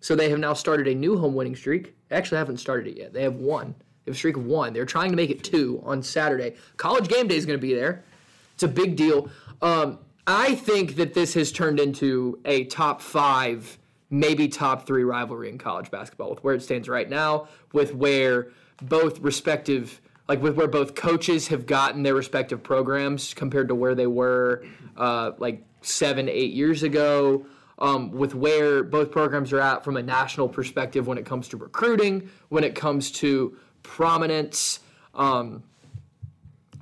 [0.00, 1.94] So they have now started a new home winning streak.
[2.08, 3.12] They actually haven't started it yet.
[3.12, 3.74] They have one.
[4.04, 4.72] They have a streak of one.
[4.74, 6.56] They're trying to make it two on Saturday.
[6.76, 8.04] College game day is going to be there.
[8.52, 9.30] It's a big deal.
[9.62, 13.78] Um, I think that this has turned into a top five,
[14.10, 18.48] maybe top three rivalry in college basketball with where it stands right now, with where
[18.82, 23.94] both respective, like with where both coaches have gotten their respective programs compared to where
[23.94, 24.64] they were
[24.96, 27.46] uh, like seven, eight years ago.
[27.76, 31.56] Um, with where both programs are at from a national perspective when it comes to
[31.56, 34.78] recruiting, when it comes to prominence,
[35.12, 35.64] um,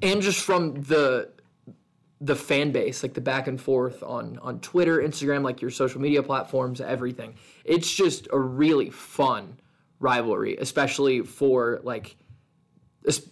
[0.02, 1.30] and just from the
[2.20, 6.00] the fan base, like the back and forth on on Twitter, Instagram, like your social
[6.00, 7.36] media platforms, everything.
[7.64, 9.58] It's just a really fun
[9.98, 12.16] rivalry, especially for like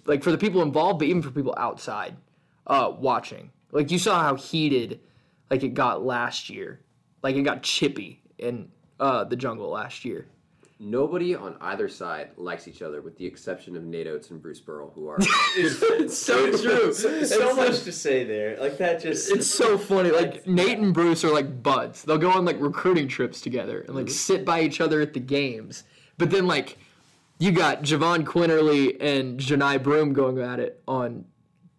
[0.04, 2.16] like for the people involved, but even for people outside
[2.66, 3.50] uh, watching.
[3.72, 5.00] Like you saw how heated
[5.50, 6.80] like it got last year,
[7.22, 10.26] like it got chippy in uh, the jungle last year.
[10.82, 14.60] Nobody on either side likes each other, with the exception of Nate Oats and Bruce
[14.60, 15.18] Pearl, who are.
[15.56, 16.94] It's so true.
[16.94, 18.56] So, so much to say there.
[18.58, 19.30] Like that just.
[19.30, 20.10] It's so funny.
[20.10, 22.02] Like Nate and Bruce are like buds.
[22.04, 25.20] They'll go on like recruiting trips together and like sit by each other at the
[25.20, 25.84] games.
[26.16, 26.78] But then like
[27.40, 31.24] you got Jahvon Quinerly and Johni Broome going at it on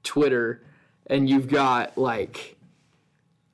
[0.04, 0.66] Twitter,
[1.06, 2.58] and you've got like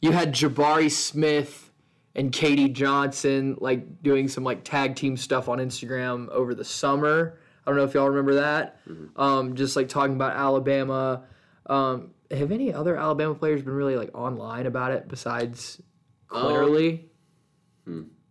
[0.01, 1.69] you had Jabari Smith
[2.15, 7.39] and KD Johnson like doing some like tag team stuff on Instagram over the summer.
[7.65, 8.79] I don't know if y'all remember that.
[9.17, 11.23] Um, just like talking about Alabama.
[11.65, 15.81] Um, have any other Alabama players been really like online about it besides
[16.29, 17.01] Quinerly?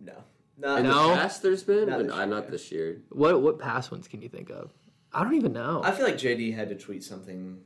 [0.01, 0.24] no.
[0.59, 1.11] Not In No.
[1.11, 3.02] the past, there's been, Not but this I year, not this year.
[3.11, 4.70] what what past ones can you think of?
[5.12, 5.80] I don't even know.
[5.84, 7.59] I feel like JD had to tweet something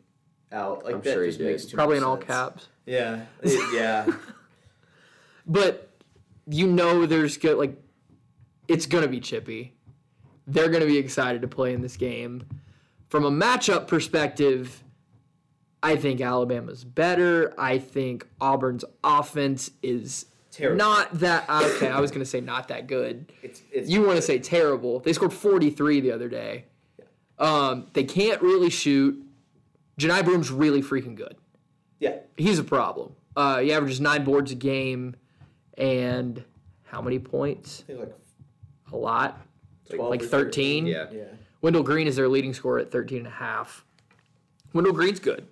[0.53, 0.84] out.
[0.84, 1.47] Like I'm that sure he just did.
[1.47, 2.26] makes too Probably much in all sense.
[2.26, 2.68] caps.
[2.86, 3.24] Yeah.
[3.43, 4.07] It- yeah.
[5.47, 5.88] But
[6.47, 7.76] you know there's good like
[8.68, 9.74] it's gonna be chippy.
[10.47, 12.45] They're gonna be excited to play in this game.
[13.09, 14.84] From a matchup perspective,
[15.82, 17.55] I think Alabama's better.
[17.59, 20.78] I think Auburn's offense is Terrible.
[20.78, 21.88] Not that okay.
[21.88, 23.32] I was gonna say not that good.
[23.42, 24.98] It's, it's You want to say terrible?
[25.01, 26.64] They scored 43 the other day.
[26.98, 27.05] Yeah.
[27.38, 29.24] Um, they can't really shoot.
[29.98, 31.36] Johni Broome's really freaking good.
[32.01, 32.16] yeah.
[32.36, 33.14] He's a problem.
[33.36, 35.14] Uh, he averages nine boards a game,
[35.78, 36.42] and
[36.84, 37.84] how many points?
[37.84, 38.14] I think like
[38.92, 39.40] A lot.
[39.90, 40.86] 12 Like or 13?
[40.86, 41.07] Yeah.
[41.12, 41.24] Yeah.
[41.62, 43.84] Wendell Green is their leading scorer at 13 and a half.
[44.72, 45.46] Wendell Green's good.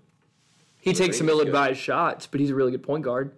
[0.80, 3.32] He takes some Green is ill-advised shots, but he's a really good point guard.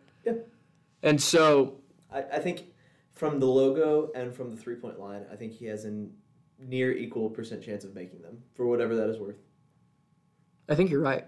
[1.03, 1.11] Yeah.
[1.11, 1.77] And so
[2.13, 2.65] I, I think
[3.13, 6.07] from the logo and from the three point line, I think he has a
[6.59, 9.37] near equal percent chance of making them for whatever that is worth.
[10.69, 11.27] I think you're right.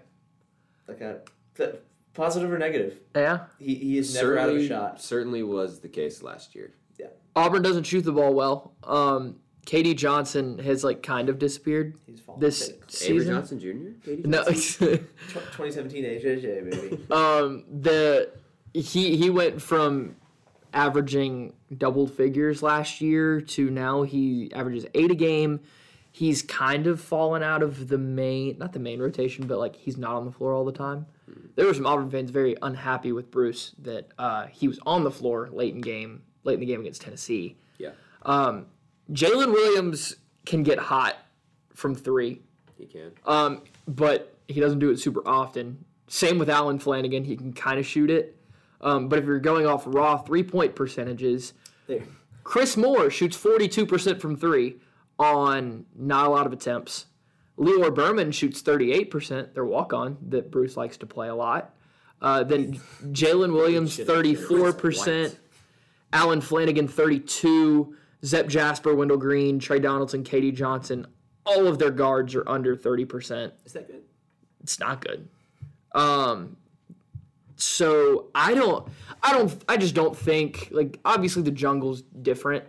[0.87, 1.21] Like a,
[1.55, 1.75] th-
[2.13, 3.45] positive or negative, Yeah.
[3.59, 5.01] he, he is never out of a shot.
[5.01, 6.73] certainly was the case last year.
[6.99, 8.73] Yeah, Auburn doesn't shoot the ball well.
[8.83, 12.39] Um, KD Johnson has like kind of disappeared he's fallen.
[12.41, 13.33] this Avery season.
[13.33, 14.09] Johnson Jr.
[14.09, 14.87] KD No, Johnson?
[15.29, 17.03] Tw- 2017 AJJ baby.
[17.11, 18.31] um, the
[18.73, 20.15] he he went from
[20.73, 25.59] averaging double figures last year to now he averages eight a game.
[26.11, 29.97] He's kind of fallen out of the main, not the main rotation, but like he's
[29.97, 31.05] not on the floor all the time.
[31.55, 35.09] There were some Auburn fans very unhappy with Bruce that uh, he was on the
[35.11, 37.57] floor late in game, late in the game against Tennessee.
[37.79, 37.91] yeah,
[38.23, 38.67] Um,
[39.11, 40.15] Jaylin Williams
[40.45, 41.15] can get hot
[41.73, 42.41] from three.
[42.77, 43.11] he can.
[43.25, 45.83] Um, but he doesn't do it super often.
[46.07, 47.25] Same with Allen Flanigan.
[47.25, 48.37] He can kind of shoot it.
[48.83, 51.53] Um, but if you're going off raw three point percentages,
[51.87, 52.03] There.
[52.43, 54.75] Chris Moore shoots 42% from three
[55.17, 57.05] on not a lot of attempts.
[57.57, 61.73] Lior Berman shoots 38%, their walk on that Bruce likes to play a lot.
[62.21, 62.73] Uh, then
[63.11, 65.37] Jaylin Williams, 34%.
[66.11, 67.95] Allen Flanigan, 32.
[68.25, 71.05] Zep Jasper, Wendell Green, Tre Donaldson, KD Johnson,
[71.45, 73.51] all of their guards are under 30%.
[73.65, 74.03] Is that good?
[74.61, 75.27] It's not good.
[75.93, 76.55] Um,
[77.63, 78.87] so I don't,
[79.21, 82.65] I don't, I just don't think like obviously the jungle's different,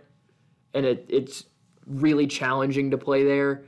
[0.73, 1.45] and it it's
[1.85, 3.65] really challenging to play there.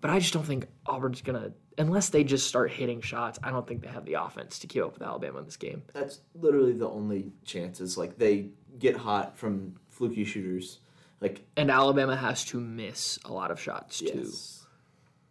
[0.00, 3.38] But I just don't think Auburn's gonna unless they just start hitting shots.
[3.42, 5.82] I don't think they have the offense to keep up with Alabama in this game.
[5.92, 7.96] That's literally the only chances.
[7.96, 10.80] Like they get hot from fluky shooters.
[11.20, 14.30] Like And Alabama has to miss a lot of shots too.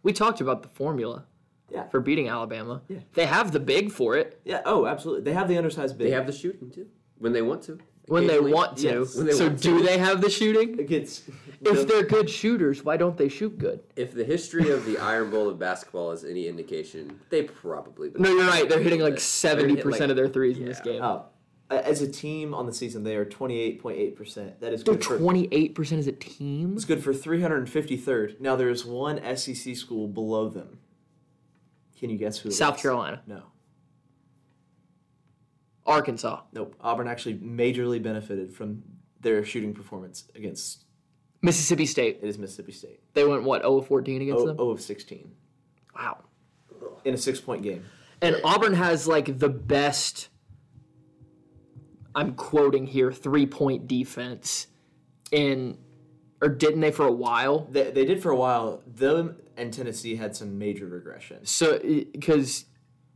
[0.02, 1.26] We talked about the formula
[1.70, 1.88] Yeah.
[1.88, 2.82] for beating Alabama.
[2.88, 2.98] Yeah.
[3.14, 4.40] They have the big for it.
[4.44, 4.60] Yeah.
[4.64, 5.24] Oh, absolutely.
[5.24, 6.08] They have the undersized big.
[6.08, 6.86] They have the shooting too
[7.18, 7.78] when they want to.
[8.06, 8.82] When they want to.
[9.00, 9.82] yes, when they so want do to.
[9.84, 10.78] they have the shooting?
[10.78, 11.24] against.
[11.66, 13.80] If they're good shooters, why don't they shoot good?
[13.96, 18.10] If the history of the Iron Bowl of basketball is any indication, they probably.
[18.14, 18.68] No, you're right.
[18.68, 21.02] They're hitting like seventy percent like- of their threes in this game.
[21.02, 21.24] Oh,
[21.70, 24.60] as a team on the season, they are twenty eight point eight percent.
[24.60, 26.74] That is They're good twenty eight percent as a team.
[26.74, 28.36] It's good for three hundred and fifty third.
[28.40, 30.80] Now there is one SEC school below them.
[31.98, 32.48] Can you guess who?
[32.48, 32.80] it South?
[32.80, 33.44] Carolina, No.
[35.86, 36.74] Arkansas, Nope.
[36.80, 38.82] Auburn actually majorly benefited from
[39.20, 40.84] their shooting performance against.
[41.42, 42.20] Mississippi State.
[42.22, 43.00] It is Mississippi State.
[43.12, 44.56] They went what 0 of 14 against Oh, them.
[44.58, 45.32] oh of sixteen
[45.94, 46.24] Wow.
[47.04, 47.84] in a six point game.
[48.22, 50.30] And Auburn has like the best.
[52.14, 54.68] I'm quoting here three point defense
[55.32, 55.76] in,
[56.40, 57.66] or didn't they for a while?
[57.70, 58.82] They, they did for a while.
[58.86, 61.44] Them and Tennessee had some major regression.
[61.44, 62.66] So because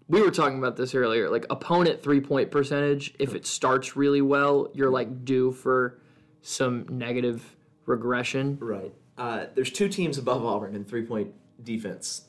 [0.08, 4.22] we were talking about this earlier, like opponent three point percentage, if it starts really
[4.22, 6.00] well, you're like due for
[6.42, 8.58] some negative regression.
[8.60, 8.94] Right.
[9.16, 12.22] Uh, there's two teams above Auburn in three point defense.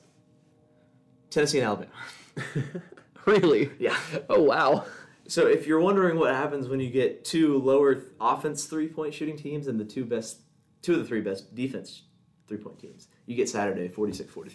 [1.30, 1.92] Tennessee and Alabama.
[3.26, 3.70] Really?
[3.80, 3.98] Yeah.
[4.30, 4.86] Oh wow.
[5.28, 9.38] So if you're wondering what happens when you get two lower offense three point shooting
[9.38, 10.42] teams and the two best,
[10.82, 12.04] two of the three best defense
[12.50, 14.52] three point teams, you get Saturday 46-43.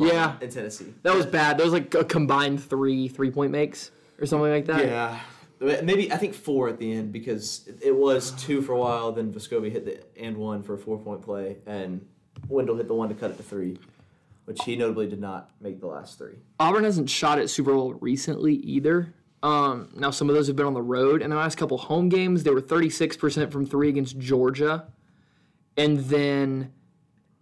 [0.00, 0.36] Yeah.
[0.40, 0.94] In Tennessee.
[1.02, 1.58] That was bad.
[1.58, 4.86] That was like a combined three three point makes or something like that.
[4.86, 5.20] Yeah.
[5.60, 9.12] Maybe I think four at the end because it- was two for a while.
[9.12, 12.04] Then Vescovi hit the and one for a four point play, and
[12.48, 13.78] Wendell hit the one to cut it to three,
[14.46, 16.34] which he notably did not make the last three.
[16.58, 19.14] Auburn hasn't shot it super well recently either.
[19.44, 21.22] Um, now some of those have been on the road.
[21.22, 24.86] In the last couple home games, they were 36% from three against Georgia,
[25.76, 26.72] and then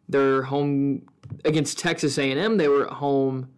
[0.09, 1.03] their home
[1.45, 3.49] against Texas A&M, they were at home.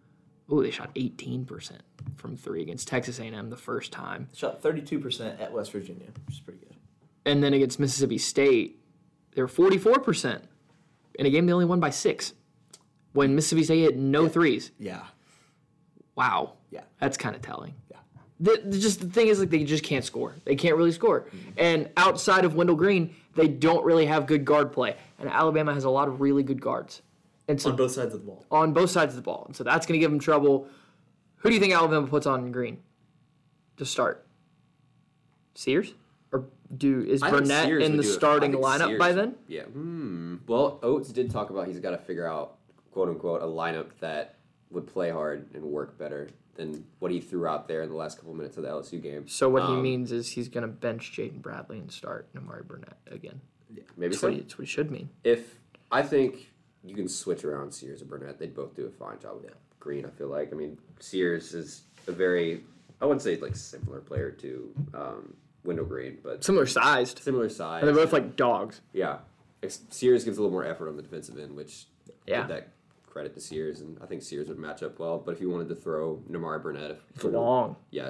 [0.49, 1.71] Oh, they shot 18%
[2.17, 6.05] from three against Texas A&M the first time, Shot thirty two percent at West Virginia,
[6.27, 6.75] which is pretty good.
[7.25, 8.79] and then against Mississippi State,
[9.33, 10.41] they were 44%.
[11.17, 12.33] In a game they only won by six,
[13.13, 14.71] when Mississippi State hit no threes.
[14.77, 15.03] Yeah.
[16.15, 16.53] Wow.
[16.69, 16.81] Yeah.
[16.99, 17.73] That's kind of telling.
[17.89, 17.97] Yeah.
[18.39, 20.35] The, the- just the thing is like they just can't score.
[20.45, 21.21] They can't really score.
[21.21, 21.49] Mm-hmm.
[21.57, 24.95] And outside of Wendell Green, they don't really have good guard play.
[25.19, 27.01] And Alabama has a lot of really good guards.
[27.47, 28.45] And so On both sides of the ball.
[28.49, 29.43] on both sides of the ball.
[29.45, 30.67] And so that's going to give them trouble.
[31.37, 32.79] Who do you think Alabama puts on Green
[33.77, 34.25] to start?
[35.53, 35.93] Sears?
[36.31, 38.11] Or do is I Burnett in the do it.
[38.11, 39.35] I starting lineup Sears- by then?
[39.47, 39.63] Yeah.
[39.63, 40.37] Hmm.
[40.47, 42.55] Well, Oats did talk about he's got to figure out,
[42.91, 44.34] quote unquote, a lineup that
[44.71, 48.17] would play hard and work better than what he threw out there in the last
[48.17, 49.27] couple minutes of the LSU game.
[49.27, 52.65] So what he Um, means is he's going to bench Jaden Bradley and start Nimari
[52.65, 53.41] Burnett again.
[53.73, 54.27] Yeah, maybe That's so.
[54.27, 55.09] what, he, that's what he should mean.
[55.23, 55.57] If
[55.91, 56.51] I think
[56.83, 60.05] you can switch around Sears and Burnett, they'd both do a fine job with Green.
[60.05, 60.53] I feel like.
[60.53, 62.63] I mean, Sears is a very,
[63.01, 65.33] I wouldn't say like similar player to um,
[65.65, 67.19] Wendell Green, but Similar sized.
[67.19, 67.83] similar size.
[67.83, 68.81] And they're both like dogs.
[68.93, 69.17] Yeah.
[69.67, 71.85] Sears gives a little more effort on the defensive end, which
[72.27, 72.45] Yeah.
[72.47, 72.69] that
[73.15, 75.17] credit to Sears, and I think Sears would match up well.
[75.17, 77.77] But if you wanted to throw Nimari Burnett, if It's long.
[77.89, 78.09] yeah,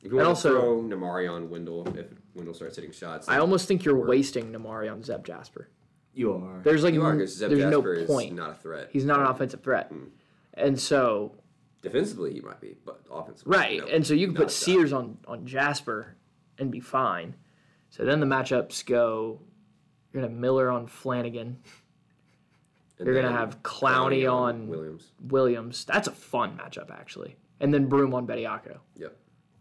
[0.00, 3.28] if you And want also- to throw Nimari on Wendell, if Wendell starts hitting shots,
[3.28, 5.68] I almost think you're wasting Nimari on Zep Jasper.
[6.14, 6.62] You are.
[6.64, 8.34] There's like you are n- because Zeb there's Jasper no is point.
[8.34, 8.88] not a threat.
[8.90, 9.88] He's not an offensive threat.
[9.92, 10.04] Hmm.
[10.54, 11.32] And so
[11.82, 13.78] Defensively, he might be, but offensively, right.
[13.80, 14.54] no, and so you can not put that.
[14.54, 16.16] Sears on on Jasper
[16.58, 17.34] and be fine.
[17.90, 19.38] So then the matchups go
[20.10, 21.56] you're gonna have Miller on Flanigan.
[22.98, 25.12] And You're gonna have Clowney on Williams.
[25.28, 25.84] Williams.
[25.84, 27.36] That's a fun matchup actually.
[27.60, 28.78] And then Broome on Bediako.
[28.96, 29.16] Yep.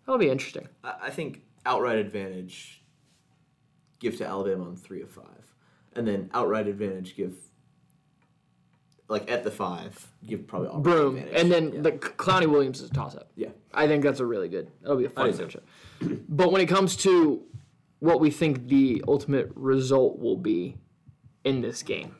[0.06, 0.68] That'll be interesting.
[0.84, 2.82] I, I think outright advantage
[4.00, 5.54] give to Alabama on three of five,
[5.96, 7.36] and then outright advantage give
[9.08, 11.18] like at the five give probably Auburn Broome.
[11.18, 11.42] advantage.
[11.42, 11.82] And then yeah.
[11.82, 13.30] the Clowney Williams is a toss up.
[13.36, 13.50] yeah.
[13.74, 14.72] I think that's a really good.
[14.82, 15.60] That'll be a fun do too.
[16.02, 16.22] matchup.
[16.30, 17.44] But when it comes to
[18.00, 20.78] what we think the ultimate result will be
[21.44, 22.16] in this game,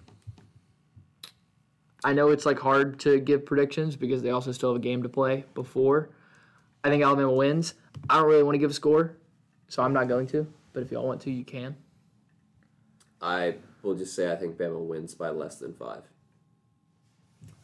[2.06, 5.02] I know it's like hard to give predictions because they also still have a game
[5.02, 6.10] to play before.
[6.84, 7.74] I think Alabama wins.
[8.08, 9.16] I don't really want to give a score,
[9.70, 10.46] so I'm not going to.
[10.72, 11.76] But if y'all want to, you can.
[13.20, 16.04] I will just say I think Bama wins by less than five.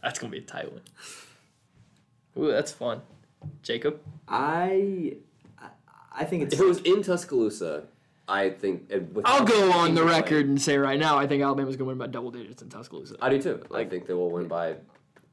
[0.02, 0.82] That's gonna be a tight one.
[2.36, 3.02] Ooh, that's fun.
[3.62, 4.00] Jacob.
[4.28, 5.18] I
[5.60, 5.68] I-
[6.14, 7.84] I think it's If it was in Tuscaloosa,
[8.32, 8.90] I think.
[8.90, 11.90] and I'll go on the record playing- and say right now I think Alabama's gonna
[11.90, 13.16] win by double digits in Tuscaloosa.
[13.22, 13.64] I do too.
[13.74, 14.76] I think they will win by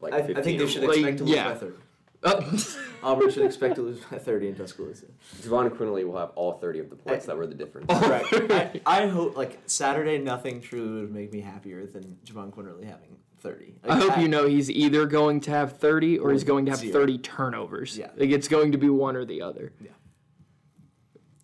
[0.01, 0.90] like I, 15 I think they should more.
[0.90, 1.49] Like, expect to lose yeah.
[1.49, 1.76] by thirty.
[2.20, 2.42] Uh,
[3.05, 5.07] Auburn should expect to lose by thirty in Tuscaloosa.
[5.40, 7.86] Jahvon Quinerly will have all 30 of the points that were the difference.
[7.92, 8.24] right.
[8.51, 13.16] I, I hope like Saturday nothing truly would make me happier than Jahvon Quinerly having
[13.38, 13.76] thirty.
[13.84, 16.72] I Like, hope you know he's either going to have 30 or he's going to
[16.72, 16.92] have Zero.
[16.92, 17.96] 30 turnovers.
[17.96, 18.09] Yeah.
[18.16, 19.72] Like it's going to be one or the other.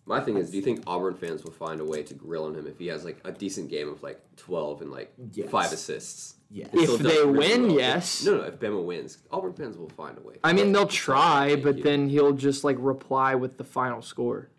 [0.07, 2.53] My thing is, do you think Auburn fans will find a way to grill on
[2.53, 5.49] him if he has like a decent game of like 12 and like Yes.
[5.49, 6.35] five assists?
[6.51, 6.69] Yes.
[6.73, 7.77] If they really win, well?
[7.77, 8.23] Yes.
[8.23, 8.43] no, no.
[8.43, 10.35] If Bama wins, Auburn fans will find a way.
[10.43, 14.49] I mean, they'll try, but then he'll just like reply with the final score.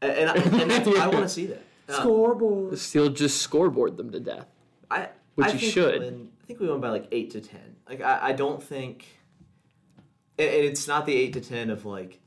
[0.00, 1.62] and, and, I, and that's, I want to see that.
[1.88, 2.78] Uh, Scoreboard.
[2.78, 4.46] He'll just scoreboard them to death.
[4.90, 6.00] I, Which I you think should.
[6.00, 7.76] We win, I think we won by like eight to ten.
[7.88, 9.04] Like I, I don't think,
[10.38, 12.20] and, and it's not the eight to ten of like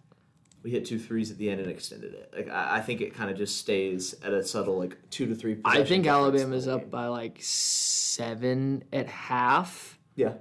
[0.64, 2.32] we hit two threes at the end and extended it.
[2.36, 5.36] Like I, I think it kind of just stays at a subtle like two to
[5.36, 5.57] three.
[5.66, 9.97] I think Alabama's up by like seven at half.
[10.16, 10.34] Yeah,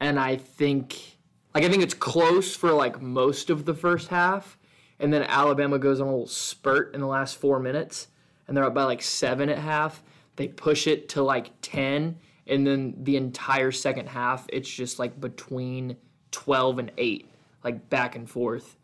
[0.00, 1.18] and I think
[1.54, 4.58] like I think it's close for like most of the first half,
[4.98, 8.08] and then Alabama goes on a little spurt in the last four minutes,
[8.48, 10.02] and they're up by like seven at half.
[10.36, 15.20] They push it to like ten, and then the entire second half, it's just like
[15.20, 15.96] between
[16.30, 17.30] twelve and eight,
[17.62, 18.76] like back and forth,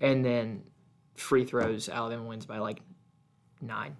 [0.00, 0.62] and then
[1.16, 1.88] free throws.
[1.88, 2.80] Alabama wins by like
[3.60, 3.96] nine,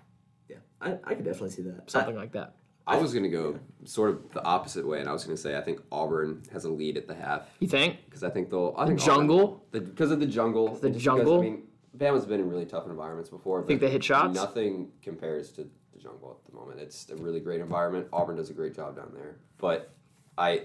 [0.48, 0.56] yeah.
[0.80, 1.90] I, I could definitely see that.
[1.90, 2.54] something like that.
[2.86, 5.60] I was gonna go sort of the opposite way, and I was gonna say I
[5.60, 7.98] think Auburn has a lead at the half You think?
[8.06, 8.74] because I think they'll.
[8.78, 9.66] I think jungle?
[9.74, 10.74] Auburn, because of the jungle.
[10.74, 11.40] The jungle?
[11.40, 11.62] Because, I mean,
[11.96, 13.62] Bama's been in really tough environments before.
[13.64, 14.34] Think they hit shots?
[14.34, 16.80] Nothing compares to the jungle at the moment.
[16.80, 18.06] It's a really great environment.
[18.12, 19.94] Auburn does a great job down there, but
[20.38, 20.62] I.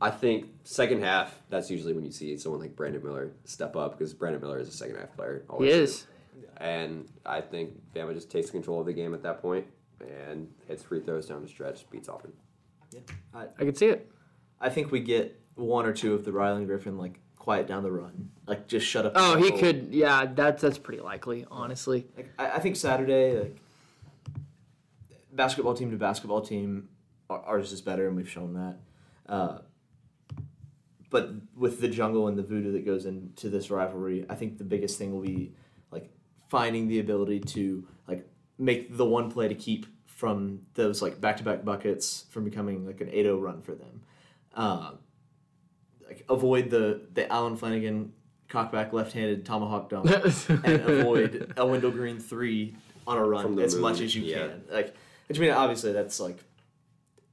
[0.00, 1.38] I think second half.
[1.50, 4.68] That's usually when you see someone like Brandon Miller step up because Brandon Miller is
[4.68, 5.42] a second half player.
[5.44, 6.06] He always is.
[6.58, 9.66] and I think Bama just takes control of the game at that point
[10.00, 12.32] and hits free throws down the stretch, beats Auburn.
[12.92, 13.00] Yeah,
[13.34, 14.10] I, I could see it.
[14.60, 17.90] I think we get one or two of the Rylan Griffin like quiet down the
[17.92, 19.12] run, like just shut up.
[19.16, 19.60] Oh, the he tempo.
[19.60, 19.88] could.
[19.94, 22.06] Yeah, that's that's pretty likely, honestly.
[22.16, 23.56] Like, I, I think Saturday, like
[25.32, 26.88] basketball team to basketball team,
[27.28, 28.76] ours is better, and we've shown that.
[29.28, 29.58] Uh,
[31.10, 34.64] but with the jungle and the voodoo that goes into this rivalry, I think the
[34.64, 35.52] biggest thing will be
[35.90, 36.10] like
[36.48, 38.26] finding the ability to like
[38.58, 42.86] make the one play to keep from those like back to back buckets from becoming
[42.86, 44.02] like an 8-0 run for them.
[44.54, 44.92] Uh,
[46.06, 48.10] like avoid the the Allen Flanigan
[48.48, 50.06] cockback left handed tomahawk dunk
[50.48, 54.38] and avoid a Wendell Green three on a run as moon, much as you yeah.
[54.38, 54.62] can.
[54.70, 54.94] Like,
[55.28, 56.38] which I mean, obviously that's like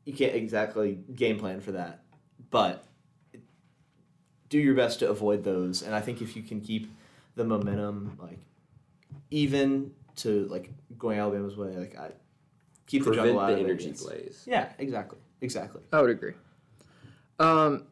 [0.05, 2.03] you can't exactly game plan for that,
[2.49, 2.83] but
[4.49, 5.81] do your best to avoid those.
[5.81, 6.91] And I think if you can keep
[7.35, 8.39] the momentum like
[9.29, 11.75] even to like going Alabama's way.
[11.75, 12.11] Like I
[12.85, 14.03] keep the juggle out the of energy yes.
[14.03, 14.43] plays.
[14.45, 15.81] Yeah, exactly, exactly.
[15.91, 16.33] I would agree.
[17.39, 17.87] Um,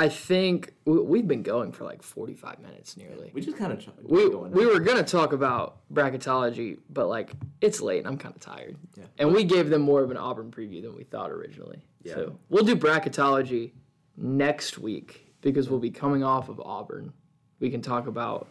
[0.00, 3.30] I think we- we've been going for like 45 minutes nearly.
[3.34, 7.98] We just kind of We, we were gonna talk about bracketology, but like it's late
[7.98, 8.76] and I'm kind of tired.
[8.96, 9.04] Yeah.
[9.18, 11.84] And we gave them more of an Auburn preview than we thought originally.
[12.02, 12.14] Yeah.
[12.14, 13.72] So we'll do bracketology
[14.16, 17.12] next week because we'll be coming off of Auburn.
[17.58, 18.48] We can talk about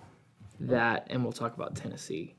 [0.59, 2.35] that and we'll talk about Tennessee.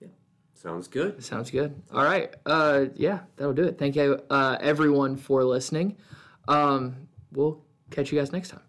[0.00, 0.08] Yeah.
[0.54, 1.22] Sounds good.
[1.22, 1.80] Sounds good.
[1.92, 2.34] All right.
[2.44, 3.78] Uh, yeah, that'll do it.
[3.78, 5.96] Thank you, uh, everyone, for listening.
[6.48, 7.62] Um, we'll
[7.92, 8.62] catch you guys next time.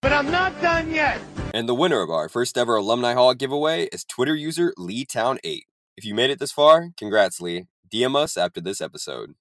[0.00, 1.20] But I'm not done yet.
[1.52, 5.62] And the winner of our first ever Alumni Hall giveaway is Twitter user LeeTown8.
[5.96, 7.66] If you made it this far, congrats, Lee.
[7.92, 9.34] DM us after this episode.